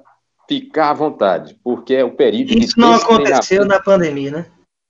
ficar 0.49 0.91
à 0.91 0.95
vontade, 0.95 1.57
porque 1.63 1.95
é 1.95 2.03
o 2.03 2.11
período 2.11 2.59
Isso 2.59 2.75
não 2.77 2.95
aconteceu 2.95 3.65
na 3.65 3.81
pandemia, 3.81 4.33
né? 4.33 4.47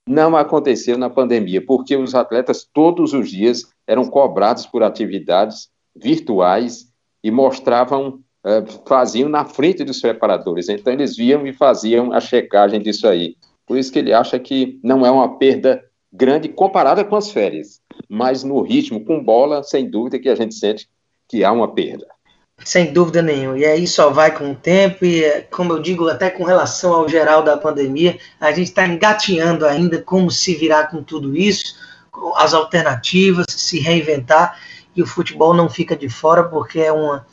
Não 0.09 0.35
aconteceu 0.35 0.97
na 0.97 1.11
pandemia, 1.11 1.63
porque 1.63 1.95
os 1.95 2.15
atletas 2.15 2.67
todos 2.73 3.13
os 3.13 3.29
dias 3.29 3.69
eram 3.85 4.05
cobrados 4.05 4.65
por 4.65 4.81
atividades 4.81 5.69
virtuais 5.95 6.91
e 7.23 7.29
mostravam 7.29 8.19
eh, 8.43 8.63
faziam 8.87 9.29
na 9.29 9.45
frente 9.45 9.83
dos 9.83 10.01
preparadores. 10.01 10.69
Então, 10.69 10.91
eles 10.91 11.15
viam 11.15 11.45
e 11.45 11.53
faziam 11.53 12.11
a 12.11 12.19
checagem 12.19 12.81
disso 12.81 13.07
aí. 13.07 13.35
Por 13.65 13.77
isso 13.77 13.91
que 13.91 13.99
ele 13.99 14.13
acha 14.13 14.39
que 14.39 14.79
não 14.83 15.05
é 15.05 15.11
uma 15.11 15.37
perda 15.37 15.83
grande 16.11 16.47
comparada 16.49 17.03
com 17.03 17.15
as 17.15 17.31
férias, 17.31 17.81
mas 18.07 18.43
no 18.43 18.61
ritmo 18.61 19.03
com 19.03 19.23
bola, 19.23 19.63
sem 19.63 19.89
dúvida 19.89 20.19
que 20.19 20.29
a 20.29 20.35
gente 20.35 20.55
sente 20.55 20.89
que 21.27 21.43
há 21.43 21.51
uma 21.51 21.73
perda. 21.73 22.05
Sem 22.63 22.93
dúvida 22.93 23.21
nenhuma. 23.21 23.57
E 23.57 23.65
aí 23.65 23.85
só 23.85 24.09
vai 24.09 24.35
com 24.35 24.51
o 24.51 24.55
tempo, 24.55 25.03
e 25.03 25.41
como 25.51 25.73
eu 25.73 25.81
digo, 25.81 26.07
até 26.07 26.29
com 26.29 26.43
relação 26.43 26.93
ao 26.93 27.09
geral 27.09 27.43
da 27.43 27.57
pandemia, 27.57 28.17
a 28.39 28.51
gente 28.51 28.67
está 28.67 28.87
engateando 28.87 29.65
ainda 29.65 30.01
como 30.01 30.31
se 30.31 30.55
virar 30.55 30.87
com 30.87 31.03
tudo 31.03 31.35
isso, 31.35 31.75
as 32.35 32.53
alternativas, 32.53 33.47
se 33.49 33.79
reinventar, 33.79 34.57
e 34.95 35.01
o 35.01 35.07
futebol 35.07 35.53
não 35.53 35.69
fica 35.69 35.97
de 35.97 36.07
fora, 36.07 36.45
porque 36.45 36.79
é 36.79 36.91
uma, 36.93 37.25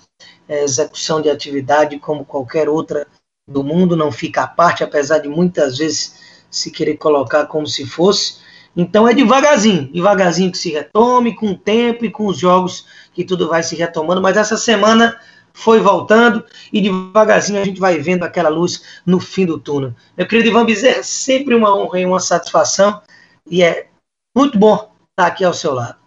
é, 0.49 0.64
execução 0.64 1.23
de 1.23 1.31
atividade 1.31 1.99
como 2.01 2.25
qualquer 2.25 2.68
outra 2.68 3.07
do 3.48 3.64
mundo, 3.64 3.96
não 3.96 4.12
fica 4.12 4.42
à 4.42 4.46
parte, 4.46 4.85
apesar 4.85 5.18
de 5.18 5.28
muitas 5.28 5.78
vezes 5.78 6.44
se 6.50 6.70
querer 6.70 6.96
colocar 6.96 7.46
como 7.46 7.66
se 7.66 7.85
fosse. 7.87 8.40
Então 8.76 9.09
é 9.09 9.14
devagarzinho, 9.14 9.92
devagarzinho 9.92 10.52
que 10.52 10.59
se 10.59 10.70
retome, 10.70 11.35
com 11.35 11.50
o 11.50 11.59
tempo 11.59 12.05
e 12.05 12.11
com 12.11 12.26
os 12.26 12.38
jogos 12.38 12.87
que 13.12 13.24
tudo 13.24 13.48
vai 13.48 13.62
se 13.62 13.74
retomando. 13.74 14.22
Mas 14.22 14.37
essa 14.37 14.57
semana 14.57 15.18
foi 15.52 15.81
voltando 15.81 16.44
e 16.72 16.81
devagarzinho 16.81 17.61
a 17.61 17.64
gente 17.64 17.81
vai 17.81 17.98
vendo 17.98 18.22
aquela 18.22 18.48
luz 18.48 19.02
no 19.05 19.20
fim 19.20 19.44
do 19.44 19.59
túnel. 19.59 19.94
Meu 20.16 20.26
querido 20.26 20.48
Ivan 20.48 20.64
Bezerra, 20.64 20.98
é 20.98 21.02
sempre 21.02 21.55
uma 21.55 21.76
honra 21.76 22.00
e 22.00 22.07
uma 22.07 22.20
satisfação 22.20 23.02
e 23.46 23.62
é 23.62 23.88
muito 24.35 24.59
bom 24.59 24.92
estar 25.11 25.26
aqui 25.26 25.44
ao 25.44 25.52
seu 25.52 25.74
lado. 25.74 25.98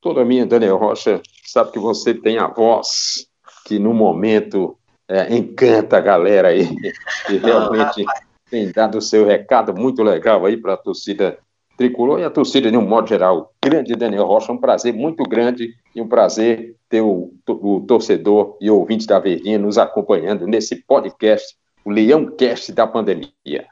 Toda 0.00 0.24
minha, 0.24 0.46
Daniel 0.46 0.76
Rocha, 0.76 1.20
sabe 1.44 1.72
que 1.72 1.78
você 1.78 2.14
tem 2.14 2.38
a 2.38 2.46
voz 2.46 3.26
que 3.64 3.78
no 3.78 3.94
momento 3.94 4.76
é, 5.12 5.36
encanta 5.36 5.98
a 5.98 6.00
galera 6.00 6.48
aí, 6.48 6.68
e 7.28 7.36
realmente 7.36 8.04
tem 8.50 8.70
dado 8.70 8.98
o 8.98 9.02
seu 9.02 9.26
recado 9.26 9.74
muito 9.74 10.02
legal 10.02 10.44
aí 10.46 10.56
para 10.56 10.74
a 10.74 10.76
torcida 10.76 11.38
tricolor 11.76 12.20
e 12.20 12.24
a 12.24 12.30
torcida 12.30 12.70
de 12.70 12.76
um 12.76 12.86
modo 12.86 13.08
geral. 13.08 13.52
Grande 13.62 13.94
Daniel 13.94 14.26
Rocha, 14.26 14.52
um 14.52 14.58
prazer 14.58 14.92
muito 14.92 15.22
grande 15.24 15.74
e 15.94 16.00
um 16.00 16.08
prazer 16.08 16.76
ter 16.88 17.00
o, 17.00 17.32
o 17.48 17.80
torcedor 17.80 18.56
e 18.60 18.70
ouvinte 18.70 19.06
da 19.06 19.18
Verdinha 19.18 19.58
nos 19.58 19.78
acompanhando 19.78 20.46
nesse 20.46 20.76
podcast, 20.76 21.56
o 21.84 21.90
Leão 21.90 22.26
Cast 22.36 22.72
da 22.72 22.86
pandemia. 22.86 23.66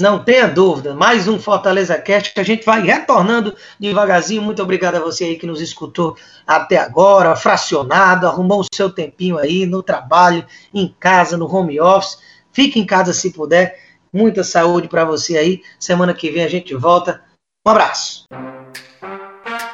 Não 0.00 0.18
tenha 0.18 0.48
dúvida, 0.48 0.92
mais 0.92 1.28
um 1.28 1.38
Fortaleza 1.38 1.96
Cast 1.96 2.34
que 2.34 2.40
a 2.40 2.44
gente 2.44 2.66
vai 2.66 2.82
retornando 2.82 3.54
devagarzinho. 3.78 4.42
Muito 4.42 4.60
obrigado 4.60 4.96
a 4.96 5.00
você 5.00 5.24
aí 5.24 5.36
que 5.36 5.46
nos 5.46 5.60
escutou 5.60 6.16
até 6.44 6.78
agora, 6.78 7.36
fracionado, 7.36 8.26
arrumou 8.26 8.60
o 8.60 8.74
seu 8.74 8.90
tempinho 8.90 9.38
aí 9.38 9.66
no 9.66 9.84
trabalho, 9.84 10.44
em 10.72 10.92
casa, 10.98 11.36
no 11.36 11.46
home 11.46 11.80
office. 11.80 12.18
Fique 12.52 12.80
em 12.80 12.86
casa 12.86 13.12
se 13.12 13.32
puder. 13.32 13.78
Muita 14.12 14.42
saúde 14.42 14.88
para 14.88 15.04
você 15.04 15.36
aí. 15.36 15.62
Semana 15.78 16.12
que 16.12 16.30
vem 16.30 16.42
a 16.42 16.48
gente 16.48 16.74
volta. 16.74 17.22
Um 17.64 17.70
abraço. 17.70 18.24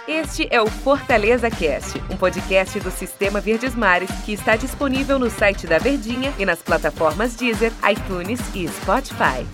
Este 0.07 0.49
é 0.51 0.61
o 0.61 0.67
Fortaleza 0.67 1.51
Cast, 1.51 1.99
um 2.11 2.17
podcast 2.17 2.79
do 2.81 2.91
Sistema 2.91 3.41
Verdes 3.41 3.75
Mares 3.75 4.11
que 4.25 4.33
está 4.33 4.55
disponível 4.55 5.19
no 5.19 5.31
site 5.31 5.67
da 5.67 5.79
Verdinha 5.79 6.35
e 6.39 6.45
nas 6.45 6.61
plataformas 6.61 7.37
Deezer, 7.37 7.73
iTunes 7.89 8.41
e 8.55 8.69
Spotify. 8.69 9.47